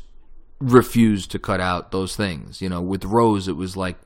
refused 0.61 1.31
to 1.31 1.39
cut 1.39 1.61
out 1.61 1.91
those 1.91 2.17
things. 2.17 2.61
You 2.61 2.69
know, 2.69 2.83
with 2.83 3.05
Rose, 3.05 3.49
it 3.49 3.57
was 3.57 3.77
like 3.77 3.97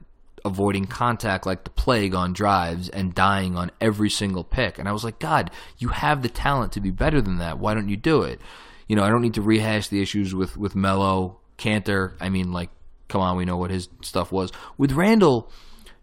avoiding 0.47 0.87
contact 0.87 1.45
like 1.45 1.65
the 1.65 1.71
plague 1.71 2.15
on 2.15 2.33
drives 2.33 2.89
and 2.89 3.15
dying 3.15 3.57
on 3.57 3.71
every 3.81 4.09
single 4.09 4.45
pick. 4.45 4.79
And 4.79 4.89
I 4.89 4.93
was 4.93 5.05
like, 5.05 5.19
God, 5.19 5.51
you 5.79 5.89
have 5.89 6.23
the 6.23 6.29
talent 6.29 6.73
to 6.73 6.81
be 6.81 6.91
better 6.91 7.21
than 7.21 7.39
that. 7.39 7.59
Why 7.59 7.75
don't 7.75 7.89
you 7.89 7.97
do 7.97 8.23
it? 8.23 8.41
You 8.89 8.97
know, 8.97 9.03
I 9.03 9.11
don't 9.11 9.23
need 9.23 9.35
to 9.35 9.43
rehash 9.43 9.89
the 9.89 10.01
issues 10.01 10.35
with 10.35 10.57
with 10.57 10.77
Melo, 10.77 11.39
Kanter. 11.59 12.13
I 12.21 12.29
mean, 12.29 12.53
like, 12.53 12.71
come 13.09 13.21
on, 13.21 13.37
we 13.37 13.45
know 13.45 13.57
what 13.57 13.71
his 13.71 13.89
stuff 14.03 14.33
was. 14.33 14.53
With 14.79 14.93
Randle 14.93 15.51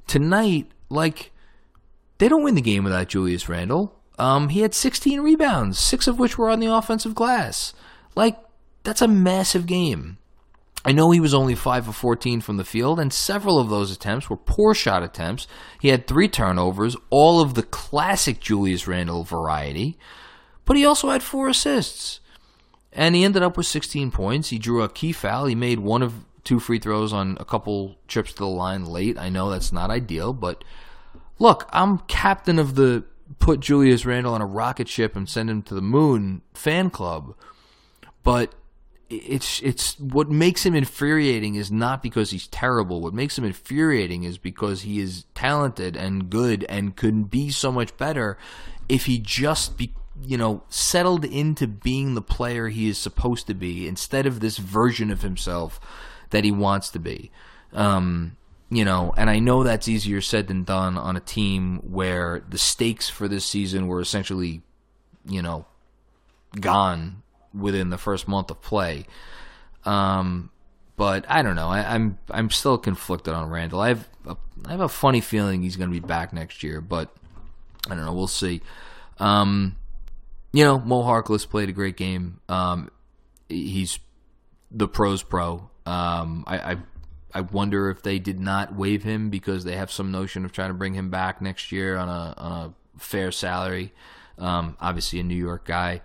tonight, 0.05 0.69
like, 0.89 1.31
they 2.17 2.27
don't 2.27 2.43
win 2.43 2.55
the 2.55 2.61
game 2.61 2.83
without 2.83 3.07
Julius 3.07 3.47
Randle. 3.49 3.99
Um, 4.19 4.49
he 4.49 4.61
had 4.61 4.73
16 4.73 5.21
rebounds, 5.21 5.79
six 5.79 6.07
of 6.07 6.19
which 6.19 6.37
were 6.37 6.49
on 6.49 6.59
the 6.59 6.71
offensive 6.71 7.15
glass. 7.15 7.73
Like, 8.15 8.37
that's 8.83 9.01
a 9.01 9.07
massive 9.07 9.65
game. 9.65 10.17
I 10.85 10.91
know 10.91 11.11
he 11.11 11.19
was 11.19 11.33
only 11.33 11.55
5 11.55 11.87
of 11.87 11.95
14 11.95 12.41
from 12.41 12.57
the 12.57 12.65
field, 12.65 12.99
and 12.99 13.13
several 13.13 13.57
of 13.57 13.69
those 13.69 13.91
attempts 13.91 14.29
were 14.29 14.35
poor 14.35 14.73
shot 14.73 15.01
attempts. 15.01 15.47
He 15.79 15.87
had 15.89 16.07
three 16.07 16.27
turnovers, 16.27 16.97
all 17.09 17.39
of 17.39 17.53
the 17.53 17.63
classic 17.63 18.41
Julius 18.41 18.87
Randle 18.87 19.23
variety, 19.23 19.97
but 20.65 20.75
he 20.75 20.85
also 20.85 21.09
had 21.09 21.23
four 21.23 21.47
assists. 21.47 22.19
And 22.91 23.15
he 23.15 23.23
ended 23.23 23.43
up 23.43 23.57
with 23.57 23.65
16 23.65 24.11
points. 24.11 24.49
He 24.49 24.59
drew 24.59 24.83
a 24.83 24.89
key 24.89 25.13
foul. 25.13 25.45
He 25.45 25.55
made 25.55 25.79
one 25.79 26.03
of 26.03 26.25
two 26.43 26.59
free 26.59 26.79
throws 26.79 27.13
on 27.13 27.37
a 27.39 27.45
couple 27.45 27.95
trips 28.07 28.33
to 28.33 28.39
the 28.39 28.47
line 28.47 28.85
late. 28.85 29.17
I 29.17 29.29
know 29.29 29.49
that's 29.49 29.71
not 29.71 29.89
ideal, 29.89 30.33
but 30.33 30.63
look, 31.39 31.67
I'm 31.71 31.99
captain 31.99 32.59
of 32.59 32.75
the 32.75 33.05
put 33.39 33.61
Julius 33.61 34.05
Randle 34.05 34.33
on 34.33 34.41
a 34.41 34.45
rocket 34.45 34.87
ship 34.87 35.15
and 35.15 35.27
send 35.27 35.49
him 35.49 35.61
to 35.63 35.73
the 35.73 35.81
moon 35.81 36.41
fan 36.53 36.89
club. 36.89 37.35
But 38.23 38.53
it's 39.25 39.61
it's 39.61 39.99
what 39.99 40.29
makes 40.29 40.65
him 40.65 40.75
infuriating 40.75 41.55
is 41.55 41.71
not 41.71 42.03
because 42.03 42.31
he's 42.31 42.47
terrible. 42.47 43.01
What 43.01 43.13
makes 43.13 43.37
him 43.37 43.43
infuriating 43.43 44.23
is 44.23 44.37
because 44.37 44.81
he 44.81 44.99
is 44.99 45.25
talented 45.33 45.95
and 45.95 46.29
good 46.29 46.65
and 46.69 46.95
could 46.95 47.29
be 47.29 47.49
so 47.49 47.71
much 47.71 47.95
better 47.97 48.37
if 48.87 49.05
he 49.05 49.17
just 49.17 49.77
be 49.77 49.93
you 50.21 50.37
know 50.37 50.63
settled 50.69 51.25
into 51.25 51.67
being 51.67 52.13
the 52.13 52.21
player 52.21 52.67
he 52.67 52.87
is 52.87 52.97
supposed 52.97 53.47
to 53.47 53.53
be 53.53 53.87
instead 53.87 54.25
of 54.25 54.39
this 54.39 54.57
version 54.57 55.09
of 55.09 55.21
himself 55.21 55.79
that 56.29 56.43
he 56.43 56.51
wants 56.51 56.89
to 56.89 56.99
be. 56.99 57.31
Um, 57.71 58.37
you 58.69 58.85
know, 58.85 59.13
and 59.17 59.29
I 59.29 59.39
know 59.39 59.63
that's 59.63 59.87
easier 59.87 60.21
said 60.21 60.47
than 60.47 60.63
done 60.63 60.97
on 60.97 61.15
a 61.15 61.19
team 61.19 61.77
where 61.83 62.43
the 62.49 62.57
stakes 62.57 63.09
for 63.09 63.27
this 63.27 63.45
season 63.45 63.87
were 63.87 64.01
essentially, 64.01 64.61
you 65.25 65.41
know, 65.41 65.65
gone 66.59 67.22
within 67.53 67.89
the 67.89 67.97
first 67.97 68.27
month 68.27 68.51
of 68.51 68.61
play. 68.61 69.05
Um, 69.85 70.49
but 70.95 71.25
I 71.29 71.41
don't 71.41 71.55
know. 71.55 71.69
I, 71.69 71.95
I'm 71.95 72.17
I'm 72.29 72.49
still 72.49 72.77
conflicted 72.77 73.33
on 73.33 73.49
Randle. 73.49 73.79
I 73.79 73.89
have 73.89 74.07
a, 74.27 74.37
I 74.65 74.71
have 74.71 74.81
a 74.81 74.89
funny 74.89 75.21
feeling 75.21 75.61
he's 75.61 75.75
going 75.75 75.89
to 75.89 75.99
be 75.99 76.05
back 76.05 76.33
next 76.33 76.63
year, 76.63 76.81
but 76.81 77.13
I 77.89 77.95
don't 77.95 78.05
know. 78.05 78.13
We'll 78.13 78.27
see. 78.27 78.61
Um, 79.19 79.75
you 80.51 80.63
know, 80.63 80.79
Mo 80.79 81.03
Harkless 81.03 81.49
played 81.49 81.69
a 81.69 81.73
great 81.73 81.97
game. 81.97 82.39
Um, 82.47 82.89
he's 83.49 83.99
the 84.71 84.87
pros 84.87 85.23
pro. 85.23 85.69
Um, 85.85 86.43
I, 86.47 86.73
I 86.73 86.77
I 87.33 87.41
wonder 87.41 87.89
if 87.89 88.03
they 88.03 88.19
did 88.19 88.39
not 88.39 88.75
waive 88.75 89.03
him 89.03 89.29
because 89.29 89.63
they 89.63 89.75
have 89.75 89.91
some 89.91 90.11
notion 90.11 90.45
of 90.45 90.51
trying 90.51 90.69
to 90.69 90.75
bring 90.75 90.93
him 90.93 91.09
back 91.09 91.41
next 91.41 91.71
year 91.71 91.97
on 91.97 92.07
a 92.07 92.33
on 92.37 92.51
a 92.51 92.99
fair 92.99 93.31
salary. 93.31 93.93
Um, 94.37 94.77
obviously, 94.79 95.19
a 95.19 95.23
New 95.23 95.35
York 95.35 95.65
guy. 95.65 96.01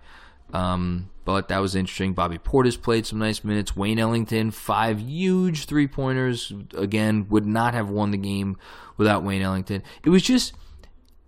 Um, 0.53 1.09
but 1.25 1.47
that 1.49 1.59
was 1.59 1.75
interesting. 1.75 2.13
Bobby 2.13 2.39
Portis 2.39 2.81
played 2.81 3.05
some 3.05 3.19
nice 3.19 3.43
minutes. 3.43 3.75
Wayne 3.75 3.99
Ellington, 3.99 4.51
five 4.51 4.99
huge 4.99 5.65
three 5.65 5.87
pointers. 5.87 6.51
Again, 6.75 7.27
would 7.29 7.45
not 7.45 7.73
have 7.73 7.89
won 7.89 8.11
the 8.11 8.17
game 8.17 8.57
without 8.97 9.23
Wayne 9.23 9.41
Ellington. 9.43 9.83
It 10.03 10.09
was 10.09 10.23
just, 10.23 10.53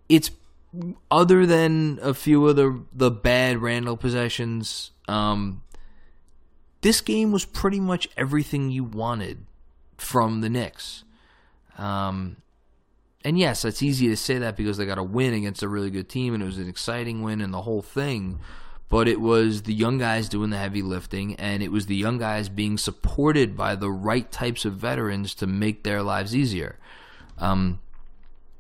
it's 0.10 0.32
other 1.10 1.46
than 1.46 2.00
a 2.02 2.14
few 2.14 2.48
of 2.48 2.56
the 2.56 2.84
the 2.94 3.12
bad 3.12 3.62
Randle 3.62 3.98
possessions. 3.98 4.92
Um, 5.08 5.62
this 6.82 7.02
game 7.02 7.32
was 7.32 7.46
pretty 7.46 7.80
much 7.80 8.08
everything 8.18 8.72
you 8.72 8.84
wanted 8.84 9.46
from 9.98 10.42
the 10.42 10.50
Knicks. 10.50 11.04
Um, 11.78 12.38
and 13.24 13.38
yes, 13.38 13.66
it's 13.66 13.84
easy 13.84 14.08
to 14.08 14.18
say 14.18 14.40
that 14.40 14.58
because 14.58 14.78
they 14.78 14.86
got 14.86 14.98
a 14.98 15.04
win 15.04 15.34
against 15.34 15.62
a 15.62 15.68
really 15.68 15.92
good 15.92 16.10
team, 16.10 16.34
and 16.34 16.42
it 16.42 16.46
was 16.48 16.58
an 16.58 16.68
exciting 16.68 17.22
win 17.22 17.42
and 17.42 17.54
the 17.54 17.62
whole 17.62 17.82
thing. 17.84 18.40
But 18.92 19.08
it 19.08 19.22
was 19.22 19.62
the 19.64 19.74
young 19.74 19.98
guys 19.98 20.28
doing 20.28 20.50
the 20.50 20.58
heavy 20.58 20.82
lifting, 20.82 21.36
and 21.36 21.64
it 21.64 21.72
was 21.72 21.86
the 21.86 21.96
young 21.96 22.18
guys 22.18 22.50
being 22.50 22.78
supported 22.78 23.56
by 23.56 23.76
the 23.76 23.90
right 23.90 24.30
types 24.30 24.66
of 24.66 24.74
veterans 24.74 25.34
to 25.36 25.48
make 25.48 25.84
their 25.84 26.04
lives 26.04 26.36
easier. 26.36 26.78
Um, 27.38 27.80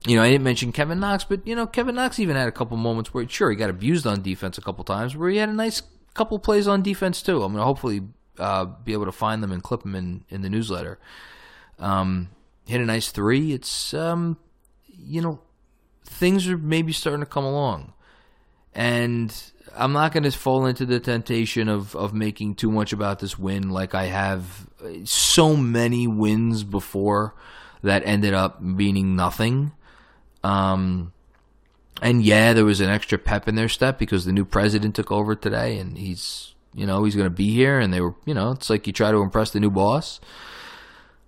you 0.08 0.15
know, 0.15 0.24
I 0.24 0.30
didn't 0.32 0.46
mention 0.46 0.72
Kevin 0.72 1.02
Knox, 1.02 1.26
but 1.26 1.46
you 1.46 1.54
know, 1.54 1.67
Kevin 1.67 1.96
Knox 1.96 2.17
even 2.17 2.38
had 2.38 2.48
a 2.48 2.52
couple 2.54 2.78
moments 2.78 3.13
where, 3.13 3.28
sure, 3.28 3.50
he 3.50 3.58
got 3.58 3.70
abused 3.70 4.08
on 4.08 4.22
defense 4.22 4.58
a 4.58 4.62
couple 4.62 4.86
times, 4.86 5.17
where 5.17 5.30
he 5.30 5.36
had 5.36 5.50
a 5.50 5.54
nice 5.54 5.82
couple 6.13 6.39
plays 6.39 6.65
on 6.65 6.82
defense 6.82 7.22
too. 7.22 7.44
I'm 7.44 7.52
gonna 7.52 7.65
hopefully 7.65 8.02
uh, 8.39 8.65
be 8.65 8.94
able 8.94 9.06
to 9.06 9.12
find 9.12 9.44
them 9.44 9.52
and 9.52 9.62
clip 9.62 9.82
them 9.82 9.96
in 9.96 10.24
in 10.30 10.44
the 10.44 10.50
newsletter. 10.50 10.98
Um, 11.78 12.30
hit 12.65 12.80
a 12.80 12.86
nice 12.86 13.12
three. 13.12 13.52
It's 13.52 13.94
um, 13.94 14.38
you 14.88 15.22
know, 15.22 15.41
things 16.06 16.48
are 16.48 16.58
maybe 16.58 16.94
starting 16.94 17.20
to 17.20 17.30
come 17.30 17.44
along, 17.44 17.91
and 18.74 19.36
I'm 19.76 19.94
not 19.94 20.12
going 20.12 20.24
to 20.24 20.32
fall 20.32 20.66
into 20.66 20.86
the 20.86 21.00
temptation 21.00 21.68
of 21.70 21.96
of 21.96 22.14
making 22.14 22.56
too 22.56 22.72
much 22.72 22.94
about 22.94 23.20
this 23.20 23.38
win, 23.38 23.70
like 23.70 23.96
I 23.96 24.06
have 24.06 24.68
so 25.06 25.56
many 25.56 26.08
wins 26.08 26.64
before 26.64 27.34
that 27.84 28.04
ended 28.06 28.34
up 28.34 28.62
meaning 28.62 29.16
nothing. 29.16 29.72
Um, 30.44 31.14
and 32.02 32.24
yeah, 32.24 32.54
there 32.54 32.66
was 32.66 32.82
an 32.82 32.90
extra 32.90 33.18
pep 33.18 33.48
in 33.48 33.56
their 33.56 33.70
step 33.70 34.00
because 34.00 34.26
the 34.26 34.32
new 34.32 34.46
president 34.46 34.96
took 34.96 35.12
over 35.12 35.36
today, 35.36 35.78
and 35.78 35.98
he's 35.98 36.56
you 36.74 36.86
know 36.86 37.04
he's 37.04 37.16
going 37.16 37.28
to 37.28 37.36
be 37.36 37.54
here, 37.54 37.80
and 37.80 37.94
they 37.94 38.02
were 38.02 38.16
you 38.26 38.34
know 38.34 38.52
it's 38.52 38.70
like 38.70 38.88
you 38.88 38.94
try 38.94 39.12
to 39.12 39.22
impress 39.22 39.52
the 39.52 39.60
new 39.60 39.72
boss. 39.72 40.20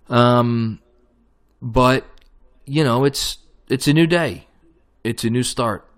Um, 0.08 0.80
but 1.62 2.04
you 2.66 2.84
know 2.84 3.04
it's 3.04 3.38
it's 3.68 3.88
a 3.88 3.92
new 3.92 4.06
day, 4.06 4.46
it's 5.02 5.24
a 5.24 5.30
new 5.30 5.42
start, 5.42 5.88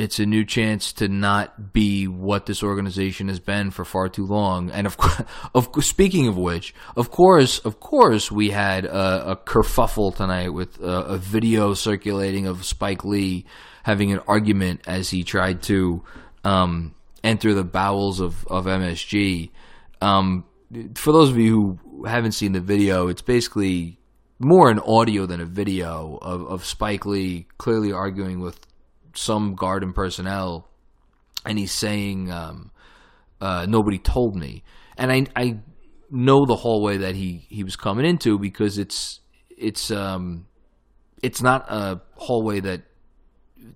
it's 0.00 0.18
a 0.18 0.24
new 0.24 0.46
chance 0.46 0.94
to 0.94 1.08
not 1.08 1.74
be 1.74 2.06
what 2.06 2.46
this 2.46 2.62
organization 2.62 3.28
has 3.28 3.38
been 3.38 3.70
for 3.70 3.84
far 3.84 4.08
too 4.08 4.24
long. 4.24 4.70
And 4.70 4.86
of 4.86 4.96
of 5.54 5.68
speaking 5.84 6.26
of 6.26 6.38
which, 6.38 6.74
of 6.96 7.10
course, 7.10 7.58
of 7.60 7.80
course, 7.80 8.32
we 8.32 8.50
had 8.50 8.86
a, 8.86 9.32
a 9.32 9.36
kerfuffle 9.36 10.16
tonight 10.16 10.54
with 10.54 10.80
a, 10.80 11.14
a 11.14 11.18
video 11.18 11.74
circulating 11.74 12.46
of 12.46 12.64
Spike 12.64 13.04
Lee 13.04 13.44
having 13.82 14.10
an 14.10 14.20
argument 14.26 14.80
as 14.86 15.10
he 15.10 15.22
tried 15.22 15.62
to 15.64 16.02
um, 16.44 16.94
enter 17.22 17.52
the 17.52 17.64
bowels 17.64 18.20
of 18.20 18.46
of 18.46 18.64
MSG. 18.64 19.50
Um, 20.00 20.44
for 20.94 21.12
those 21.12 21.28
of 21.28 21.36
you 21.36 21.78
who 21.84 22.04
haven't 22.06 22.32
seen 22.32 22.52
the 22.52 22.60
video, 22.60 23.08
it's 23.08 23.22
basically 23.22 23.98
more 24.38 24.70
an 24.70 24.78
audio 24.78 25.26
than 25.26 25.42
a 25.42 25.44
video 25.44 26.18
of, 26.22 26.46
of 26.46 26.64
Spike 26.64 27.04
Lee 27.04 27.46
clearly 27.58 27.92
arguing 27.92 28.40
with 28.40 28.66
some 29.14 29.54
garden 29.54 29.92
personnel, 29.92 30.68
and 31.44 31.58
he's 31.58 31.72
saying, 31.72 32.30
um, 32.30 32.70
uh, 33.40 33.66
"Nobody 33.68 33.98
told 33.98 34.36
me." 34.36 34.62
And 34.96 35.12
I 35.12 35.26
I 35.36 35.60
know 36.10 36.44
the 36.44 36.56
hallway 36.56 36.98
that 36.98 37.14
he 37.14 37.46
he 37.48 37.64
was 37.64 37.76
coming 37.76 38.04
into 38.04 38.38
because 38.38 38.78
it's 38.78 39.20
it's 39.48 39.90
um 39.90 40.46
it's 41.22 41.42
not 41.42 41.70
a 41.70 42.00
hallway 42.16 42.60
that 42.60 42.82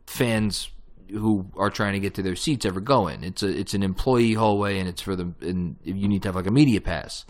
fans 0.07 0.71
who 1.11 1.47
are 1.57 1.71
trying 1.71 1.93
to 1.93 2.01
get 2.01 2.15
to 2.15 2.23
their 2.23 2.37
seats 2.37 2.65
ever 2.65 2.81
go 2.81 3.09
in. 3.09 3.23
It's 3.25 3.43
a 3.43 3.49
it's 3.49 3.75
an 3.75 3.83
employee 3.83 4.35
hallway, 4.35 4.79
and 4.79 4.89
it's 4.89 5.03
for 5.03 5.17
the 5.17 5.33
and 5.41 5.77
you 5.85 6.09
need 6.09 6.23
to 6.23 6.29
have 6.29 6.37
like 6.37 6.47
a 6.47 6.51
media 6.51 6.81
pass. 6.81 7.25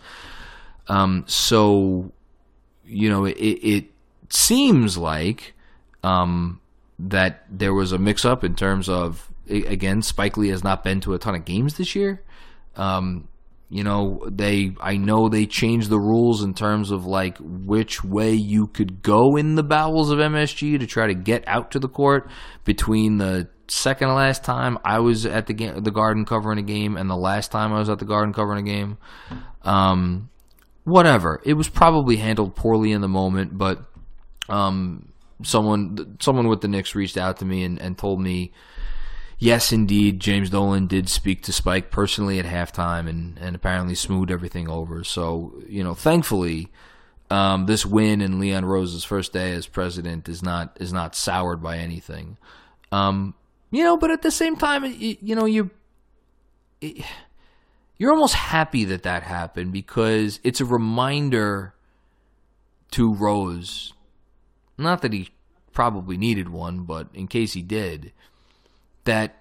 Um, 0.87 1.25
so 1.27 2.11
you 2.85 3.09
know 3.09 3.25
it 3.25 3.33
it 3.33 3.85
seems 4.29 4.97
like 4.97 5.53
um, 6.03 6.61
that 6.99 7.43
there 7.49 7.73
was 7.73 7.91
a 7.91 7.97
mix 7.97 8.25
up 8.25 8.43
in 8.43 8.55
terms 8.55 8.89
of 8.89 9.29
again, 9.47 10.01
Spike 10.01 10.37
Lee 10.37 10.49
has 10.49 10.63
not 10.63 10.83
been 10.83 11.01
to 11.01 11.13
a 11.13 11.19
ton 11.19 11.35
of 11.35 11.45
games 11.45 11.77
this 11.77 11.95
year. 11.95 12.23
Um, 12.75 13.27
you 13.69 13.83
know, 13.83 14.21
they 14.29 14.75
I 14.79 14.97
know 14.97 15.27
they 15.27 15.45
changed 15.45 15.89
the 15.89 15.99
rules 15.99 16.43
in 16.43 16.53
terms 16.53 16.91
of 16.91 17.05
like 17.05 17.37
which 17.39 18.03
way 18.03 18.33
you 18.33 18.67
could 18.67 19.01
go 19.01 19.35
in 19.35 19.55
the 19.55 19.63
bowels 19.63 20.11
of 20.11 20.19
MSG 20.19 20.79
to 20.79 20.87
try 20.87 21.07
to 21.07 21.13
get 21.13 21.43
out 21.47 21.71
to 21.71 21.79
the 21.79 21.89
court 21.89 22.29
between 22.63 23.17
the 23.17 23.49
second 23.67 24.09
to 24.09 24.13
last 24.13 24.43
time 24.43 24.77
I 24.85 24.99
was 24.99 25.25
at 25.25 25.47
the 25.47 25.53
ga- 25.53 25.79
the 25.79 25.91
Garden 25.91 26.25
covering 26.25 26.59
a 26.59 26.63
game 26.63 26.95
and 26.95 27.09
the 27.09 27.17
last 27.17 27.51
time 27.51 27.73
I 27.73 27.79
was 27.79 27.89
at 27.89 27.99
the 27.99 28.05
Garden 28.05 28.33
covering 28.33 28.67
a 28.67 28.71
game. 28.71 28.97
Um, 29.63 30.29
whatever. 30.83 31.41
It 31.43 31.53
was 31.53 31.67
probably 31.67 32.17
handled 32.17 32.55
poorly 32.55 32.91
in 32.91 33.01
the 33.01 33.07
moment, 33.07 33.57
but 33.57 33.79
um, 34.47 35.11
someone 35.43 36.17
someone 36.19 36.47
with 36.47 36.61
the 36.61 36.67
Knicks 36.67 36.95
reached 36.95 37.17
out 37.17 37.37
to 37.37 37.45
me 37.45 37.63
and, 37.63 37.81
and 37.81 37.97
told 37.97 38.21
me 38.21 38.51
yes, 39.37 39.71
indeed, 39.71 40.19
James 40.19 40.49
Dolan 40.49 40.87
did 40.87 41.09
speak 41.09 41.43
to 41.43 41.53
Spike 41.53 41.91
personally 41.91 42.39
at 42.39 42.45
halftime 42.45 43.07
and, 43.07 43.37
and 43.39 43.55
apparently 43.55 43.95
smoothed 43.95 44.31
everything 44.31 44.69
over. 44.69 45.03
So, 45.03 45.53
you 45.67 45.83
know, 45.83 45.93
thankfully, 45.93 46.69
um, 47.29 47.65
this 47.65 47.85
win 47.85 48.21
in 48.21 48.39
Leon 48.39 48.65
Rose's 48.65 49.03
first 49.03 49.33
day 49.33 49.53
as 49.53 49.67
president 49.67 50.29
is 50.29 50.43
not 50.43 50.77
is 50.79 50.93
not 50.93 51.15
soured 51.15 51.61
by 51.61 51.77
anything. 51.77 52.37
Um, 52.91 53.33
you 53.71 53.83
know, 53.83 53.97
but 53.97 54.11
at 54.11 54.21
the 54.21 54.31
same 54.31 54.55
time, 54.55 54.85
you, 54.85 55.17
you 55.21 55.35
know, 55.35 55.45
you 55.45 55.71
you're 57.97 58.11
almost 58.11 58.35
happy 58.35 58.85
that 58.85 59.03
that 59.03 59.23
happened 59.23 59.73
because 59.73 60.39
it's 60.43 60.61
a 60.61 60.65
reminder 60.65 61.73
to 62.91 63.13
Rose, 63.13 63.93
not 64.77 65.01
that 65.01 65.13
he 65.13 65.29
probably 65.71 66.17
needed 66.17 66.49
one, 66.49 66.83
but 66.83 67.07
in 67.13 67.27
case 67.27 67.53
he 67.53 67.61
did, 67.61 68.11
that 69.03 69.35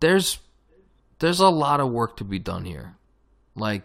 there's 0.00 0.38
there's 1.18 1.40
a 1.40 1.48
lot 1.48 1.80
of 1.80 1.90
work 1.90 2.16
to 2.18 2.24
be 2.24 2.38
done 2.38 2.64
here. 2.64 2.96
Like 3.54 3.82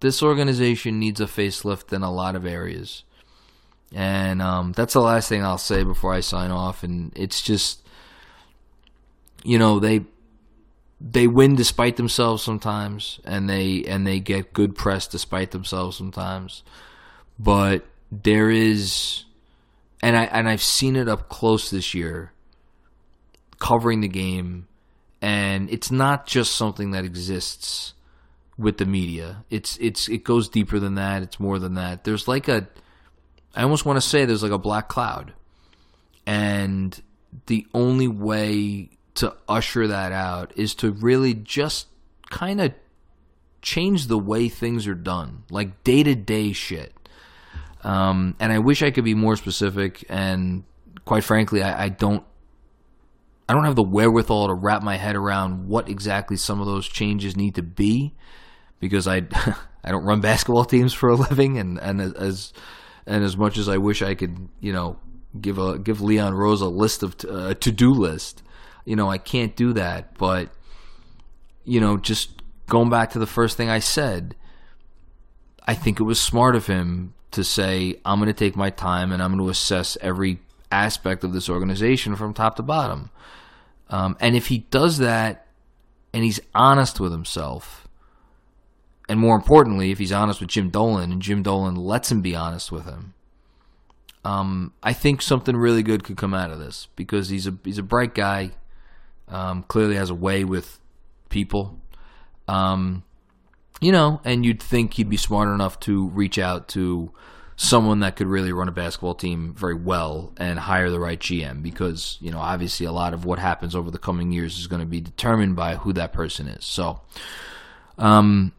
this 0.00 0.22
organization 0.22 0.98
needs 0.98 1.20
a 1.20 1.26
facelift 1.26 1.92
in 1.92 2.02
a 2.02 2.12
lot 2.12 2.34
of 2.34 2.46
areas. 2.46 3.04
And 3.94 4.40
um, 4.40 4.72
that's 4.72 4.94
the 4.94 5.00
last 5.00 5.28
thing 5.28 5.44
I'll 5.44 5.58
say 5.58 5.84
before 5.84 6.12
I 6.12 6.20
sign 6.20 6.50
off. 6.50 6.82
And 6.82 7.12
it's 7.14 7.42
just, 7.42 7.86
you 9.44 9.58
know, 9.58 9.78
they 9.78 10.04
they 11.00 11.26
win 11.26 11.56
despite 11.56 11.96
themselves 11.96 12.42
sometimes, 12.42 13.20
and 13.24 13.48
they 13.48 13.84
and 13.84 14.06
they 14.06 14.20
get 14.20 14.52
good 14.52 14.74
press 14.74 15.06
despite 15.06 15.50
themselves 15.50 15.96
sometimes. 15.96 16.62
But 17.38 17.84
there 18.10 18.50
is, 18.50 19.24
and 20.02 20.16
I 20.16 20.24
and 20.24 20.48
I've 20.48 20.62
seen 20.62 20.96
it 20.96 21.08
up 21.08 21.28
close 21.28 21.70
this 21.70 21.94
year 21.94 22.32
covering 23.58 24.00
the 24.00 24.08
game, 24.08 24.66
and 25.22 25.70
it's 25.70 25.90
not 25.90 26.26
just 26.26 26.56
something 26.56 26.90
that 26.90 27.04
exists 27.04 27.94
with 28.58 28.78
the 28.78 28.84
media. 28.84 29.44
It's 29.48 29.78
it's 29.80 30.08
it 30.08 30.24
goes 30.24 30.48
deeper 30.48 30.80
than 30.80 30.96
that. 30.96 31.22
It's 31.22 31.38
more 31.38 31.60
than 31.60 31.74
that. 31.74 32.02
There's 32.04 32.26
like 32.26 32.48
a, 32.48 32.68
I 33.54 33.62
almost 33.62 33.86
want 33.86 33.96
to 33.96 34.06
say 34.06 34.24
there's 34.24 34.42
like 34.42 34.52
a 34.52 34.58
black 34.58 34.88
cloud, 34.88 35.32
and 36.26 37.00
the 37.46 37.66
only 37.72 38.08
way 38.08 38.90
to 39.14 39.34
usher 39.48 39.86
that 39.86 40.10
out 40.10 40.52
is 40.56 40.74
to 40.74 40.90
really 40.90 41.34
just 41.34 41.86
kind 42.30 42.60
of 42.60 42.72
change 43.60 44.08
the 44.08 44.18
way 44.18 44.48
things 44.48 44.88
are 44.88 44.94
done, 44.94 45.44
like 45.50 45.84
day 45.84 46.02
to 46.02 46.16
day 46.16 46.52
shit. 46.52 46.92
Um, 47.82 48.36
and 48.38 48.52
I 48.52 48.58
wish 48.58 48.82
I 48.82 48.90
could 48.90 49.04
be 49.04 49.14
more 49.14 49.36
specific. 49.36 50.04
And 50.08 50.64
quite 51.04 51.24
frankly, 51.24 51.62
I, 51.62 51.84
I 51.84 51.88
don't 51.88 52.24
I 53.48 53.54
don't 53.54 53.64
have 53.64 53.76
the 53.76 53.82
wherewithal 53.82 54.48
to 54.48 54.54
wrap 54.54 54.82
my 54.82 54.96
head 54.96 55.16
around 55.16 55.68
what 55.68 55.88
exactly 55.88 56.36
some 56.36 56.60
of 56.60 56.66
those 56.66 56.88
changes 56.88 57.36
need 57.36 57.56
to 57.56 57.62
be 57.62 58.14
because 58.80 59.06
I 59.06 59.16
I 59.84 59.90
don't 59.90 60.04
run 60.04 60.20
basketball 60.20 60.64
teams 60.64 60.92
for 60.92 61.08
a 61.08 61.16
living 61.16 61.58
and 61.58 61.78
and 61.78 62.00
as 62.00 62.52
and 63.06 63.24
as 63.24 63.36
much 63.36 63.58
as 63.58 63.68
I 63.68 63.78
wish 63.78 64.00
I 64.00 64.14
could 64.14 64.48
you 64.60 64.72
know 64.72 64.98
give 65.40 65.58
a 65.58 65.78
give 65.78 66.00
Leon 66.00 66.34
Rose 66.34 66.60
a 66.60 66.68
list 66.68 67.02
of 67.02 67.16
a 67.28 67.54
to 67.54 67.72
do 67.72 67.90
list 67.90 68.42
you 68.84 68.96
know 68.96 69.10
I 69.10 69.18
can't 69.18 69.56
do 69.56 69.72
that 69.74 70.16
but 70.16 70.50
you 71.64 71.80
know 71.80 71.96
just 71.96 72.42
going 72.68 72.90
back 72.90 73.10
to 73.10 73.18
the 73.18 73.26
first 73.26 73.56
thing 73.56 73.68
I 73.68 73.80
said 73.80 74.36
I 75.66 75.74
think 75.74 76.00
it 76.00 76.04
was 76.04 76.20
smart 76.20 76.56
of 76.56 76.66
him 76.66 77.14
to 77.32 77.44
say 77.44 77.96
I'm 78.04 78.18
going 78.18 78.28
to 78.28 78.32
take 78.32 78.56
my 78.56 78.70
time 78.70 79.12
and 79.12 79.22
I'm 79.22 79.30
going 79.30 79.44
to 79.44 79.50
assess 79.50 79.96
every 80.00 80.38
aspect 80.70 81.24
of 81.24 81.32
this 81.32 81.48
organization 81.48 82.16
from 82.16 82.34
top 82.34 82.56
to 82.56 82.62
bottom. 82.62 83.10
Um, 83.90 84.16
and 84.20 84.34
if 84.36 84.46
he 84.46 84.58
does 84.58 84.98
that 84.98 85.46
and 86.14 86.24
he's 86.24 86.40
honest 86.54 87.00
with 87.00 87.12
himself, 87.12 87.86
and 89.08 89.20
more 89.20 89.36
importantly, 89.36 89.90
if 89.90 89.98
he's 89.98 90.12
honest 90.12 90.40
with 90.40 90.48
Jim 90.48 90.70
Dolan 90.70 91.12
and 91.12 91.20
Jim 91.20 91.42
Dolan 91.42 91.76
lets 91.76 92.10
him 92.10 92.22
be 92.22 92.34
honest 92.34 92.72
with 92.72 92.84
him, 92.84 93.14
um, 94.24 94.72
I 94.82 94.92
think 94.92 95.20
something 95.20 95.56
really 95.56 95.82
good 95.82 96.04
could 96.04 96.16
come 96.16 96.32
out 96.32 96.50
of 96.50 96.58
this 96.58 96.88
because 96.96 97.28
he's 97.28 97.46
a 97.46 97.54
he's 97.64 97.78
a 97.78 97.82
bright 97.82 98.14
guy. 98.14 98.52
Um, 99.28 99.64
clearly 99.64 99.96
has 99.96 100.10
a 100.10 100.14
way 100.14 100.44
with 100.44 100.78
people. 101.28 101.78
Um, 102.46 103.02
you 103.82 103.90
know, 103.90 104.20
and 104.24 104.46
you'd 104.46 104.62
think 104.62 104.94
he'd 104.94 105.10
be 105.10 105.16
smart 105.16 105.48
enough 105.48 105.80
to 105.80 106.06
reach 106.10 106.38
out 106.38 106.68
to 106.68 107.12
someone 107.56 107.98
that 108.00 108.14
could 108.14 108.28
really 108.28 108.52
run 108.52 108.68
a 108.68 108.72
basketball 108.72 109.14
team 109.14 109.54
very 109.54 109.74
well 109.74 110.32
and 110.36 110.56
hire 110.56 110.88
the 110.88 111.00
right 111.00 111.18
GM 111.18 111.64
because, 111.64 112.16
you 112.20 112.30
know, 112.30 112.38
obviously 112.38 112.86
a 112.86 112.92
lot 112.92 113.12
of 113.12 113.24
what 113.24 113.40
happens 113.40 113.74
over 113.74 113.90
the 113.90 113.98
coming 113.98 114.30
years 114.30 114.56
is 114.56 114.68
going 114.68 114.80
to 114.80 114.86
be 114.86 115.00
determined 115.00 115.56
by 115.56 115.74
who 115.74 115.92
that 115.94 116.12
person 116.12 116.46
is. 116.46 116.64
So, 116.64 117.00
um, 117.98 118.52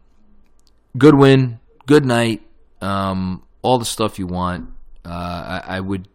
good 0.96 1.14
win, 1.14 1.58
good 1.86 2.04
night, 2.04 2.42
um, 2.82 3.42
all 3.62 3.78
the 3.78 3.86
stuff 3.86 4.18
you 4.18 4.26
want. 4.26 4.68
Uh, 5.06 5.62
I, 5.64 5.76
I 5.76 5.80
would, 5.80 6.06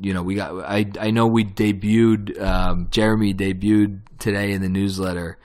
you 0.00 0.14
know, 0.14 0.22
we 0.24 0.34
got, 0.34 0.64
I, 0.64 0.90
I 0.98 1.12
know 1.12 1.28
we 1.28 1.44
debuted, 1.44 2.40
um, 2.42 2.88
Jeremy 2.90 3.34
debuted 3.34 4.00
today 4.18 4.50
in 4.50 4.62
the 4.62 4.68
newsletter, 4.68 5.38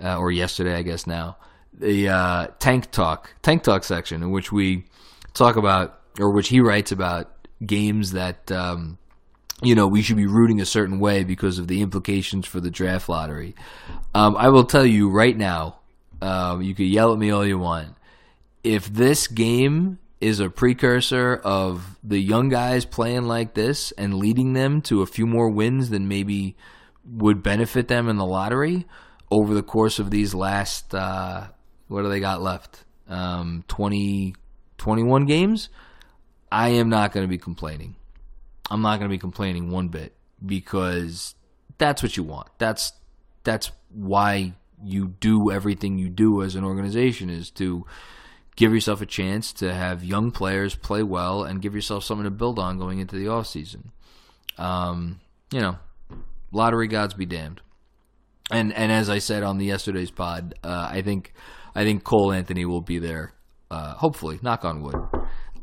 uh, 0.00 0.18
or 0.18 0.30
yesterday, 0.30 0.76
I 0.76 0.82
guess 0.82 1.04
now, 1.04 1.36
the, 1.78 2.08
uh, 2.08 2.46
tank 2.58 2.90
talk, 2.90 3.34
tank 3.42 3.62
talk 3.62 3.84
section 3.84 4.22
in 4.22 4.30
which 4.30 4.52
we 4.52 4.84
talk 5.34 5.56
about 5.56 6.00
or 6.18 6.30
which 6.30 6.48
he 6.48 6.60
writes 6.60 6.92
about 6.92 7.30
games 7.64 8.12
that 8.12 8.50
um, 8.50 8.98
you 9.62 9.74
know 9.74 9.86
we 9.86 10.02
should 10.02 10.16
be 10.16 10.26
rooting 10.26 10.60
a 10.60 10.66
certain 10.66 10.98
way 10.98 11.24
because 11.24 11.58
of 11.58 11.68
the 11.68 11.82
implications 11.82 12.46
for 12.46 12.60
the 12.60 12.70
draft 12.70 13.08
lottery. 13.08 13.54
Um, 14.14 14.36
I 14.36 14.48
will 14.48 14.64
tell 14.64 14.86
you 14.86 15.10
right 15.10 15.36
now, 15.36 15.80
um, 16.22 16.62
you 16.62 16.74
can 16.74 16.86
yell 16.86 17.12
at 17.12 17.18
me 17.18 17.30
all 17.30 17.46
you 17.46 17.58
want. 17.58 17.94
If 18.62 18.86
this 18.86 19.26
game 19.26 19.98
is 20.20 20.40
a 20.40 20.48
precursor 20.48 21.36
of 21.44 21.98
the 22.02 22.18
young 22.18 22.48
guys 22.48 22.86
playing 22.86 23.24
like 23.24 23.54
this 23.54 23.92
and 23.92 24.14
leading 24.14 24.54
them 24.54 24.80
to 24.80 25.02
a 25.02 25.06
few 25.06 25.26
more 25.26 25.50
wins 25.50 25.90
than 25.90 26.08
maybe 26.08 26.56
would 27.04 27.42
benefit 27.42 27.88
them 27.88 28.08
in 28.08 28.16
the 28.16 28.24
lottery 28.24 28.86
over 29.30 29.52
the 29.52 29.62
course 29.62 29.98
of 29.98 30.10
these 30.10 30.34
last 30.34 30.94
uh, 30.94 31.46
what 31.88 32.02
do 32.02 32.08
they 32.08 32.20
got 32.20 32.42
left? 32.42 32.84
Um, 33.08 33.64
20, 33.68 34.34
21 34.78 35.26
games. 35.26 35.68
I 36.50 36.68
am 36.68 36.88
not 36.88 37.12
going 37.12 37.24
to 37.24 37.28
be 37.28 37.38
complaining. 37.38 37.96
I'm 38.70 38.82
not 38.82 38.98
going 38.98 39.08
to 39.10 39.14
be 39.14 39.18
complaining 39.18 39.70
one 39.70 39.88
bit 39.88 40.14
because 40.44 41.34
that's 41.78 42.02
what 42.02 42.16
you 42.16 42.22
want. 42.22 42.48
That's 42.58 42.92
that's 43.42 43.70
why 43.90 44.54
you 44.82 45.08
do 45.20 45.50
everything 45.50 45.98
you 45.98 46.08
do 46.08 46.42
as 46.42 46.54
an 46.54 46.64
organization 46.64 47.30
is 47.30 47.50
to 47.50 47.84
give 48.56 48.72
yourself 48.72 49.00
a 49.00 49.06
chance 49.06 49.52
to 49.52 49.74
have 49.74 50.04
young 50.04 50.30
players 50.30 50.74
play 50.74 51.02
well 51.02 51.42
and 51.42 51.60
give 51.60 51.74
yourself 51.74 52.04
something 52.04 52.24
to 52.24 52.30
build 52.30 52.58
on 52.58 52.78
going 52.78 52.98
into 52.98 53.16
the 53.16 53.28
off 53.28 53.46
season. 53.46 53.90
Um, 54.58 55.20
you 55.50 55.60
know, 55.60 55.78
lottery 56.52 56.88
gods 56.88 57.14
be 57.14 57.26
damned. 57.26 57.60
And 58.50 58.72
and 58.72 58.92
as 58.92 59.08
I 59.08 59.18
said 59.18 59.42
on 59.42 59.58
the 59.58 59.66
yesterday's 59.66 60.10
pod, 60.10 60.54
uh, 60.62 60.88
I 60.90 61.02
think 61.02 61.32
I 61.74 61.84
think 61.84 62.04
Cole 62.04 62.32
Anthony 62.32 62.64
will 62.64 62.80
be 62.80 62.98
there. 62.98 63.32
Uh, 63.70 63.94
hopefully, 63.94 64.38
knock 64.42 64.64
on 64.64 64.82
wood 64.82 64.96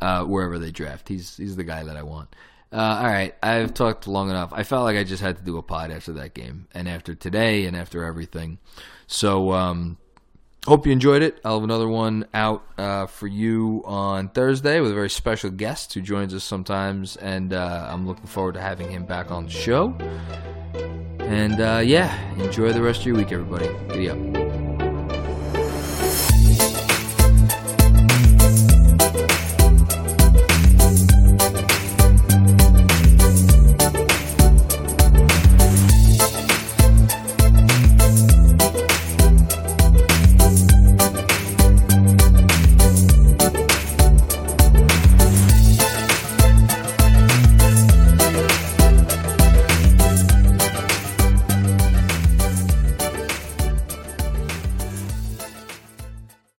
uh, 0.01 0.23
wherever 0.25 0.59
they 0.59 0.71
draft. 0.71 1.07
He's 1.07 1.37
he's 1.37 1.55
the 1.55 1.63
guy 1.63 1.83
that 1.83 1.95
I 1.95 2.03
want. 2.03 2.35
Uh, 2.73 2.99
all 3.01 3.03
right, 3.03 3.35
I've 3.43 3.73
talked 3.73 4.07
long 4.07 4.29
enough. 4.29 4.51
I 4.53 4.63
felt 4.63 4.85
like 4.85 4.95
I 4.95 5.03
just 5.03 5.21
had 5.21 5.37
to 5.37 5.43
do 5.43 5.57
a 5.57 5.61
pod 5.61 5.91
after 5.91 6.13
that 6.13 6.33
game, 6.33 6.67
and 6.73 6.87
after 6.87 7.13
today, 7.13 7.65
and 7.65 7.75
after 7.75 8.05
everything. 8.05 8.59
So, 9.07 9.51
um, 9.51 9.97
hope 10.65 10.85
you 10.85 10.93
enjoyed 10.93 11.21
it. 11.21 11.39
I'll 11.43 11.55
have 11.55 11.63
another 11.63 11.89
one 11.89 12.25
out 12.33 12.63
uh, 12.77 13.07
for 13.07 13.27
you 13.27 13.83
on 13.85 14.29
Thursday 14.29 14.79
with 14.79 14.91
a 14.91 14.93
very 14.93 15.09
special 15.09 15.49
guest 15.49 15.93
who 15.93 16.01
joins 16.01 16.33
us 16.33 16.45
sometimes, 16.45 17.17
and 17.17 17.53
uh, 17.53 17.87
I'm 17.89 18.07
looking 18.07 18.27
forward 18.27 18.53
to 18.53 18.61
having 18.61 18.89
him 18.89 19.05
back 19.05 19.31
on 19.31 19.45
the 19.45 19.51
show. 19.51 19.93
And 21.19 21.59
uh, 21.59 21.81
yeah, 21.83 22.17
enjoy 22.35 22.71
the 22.71 22.81
rest 22.81 23.01
of 23.01 23.07
your 23.07 23.17
week, 23.17 23.33
everybody. 23.33 23.69
Giddy 23.89 24.09
up. 24.09 24.40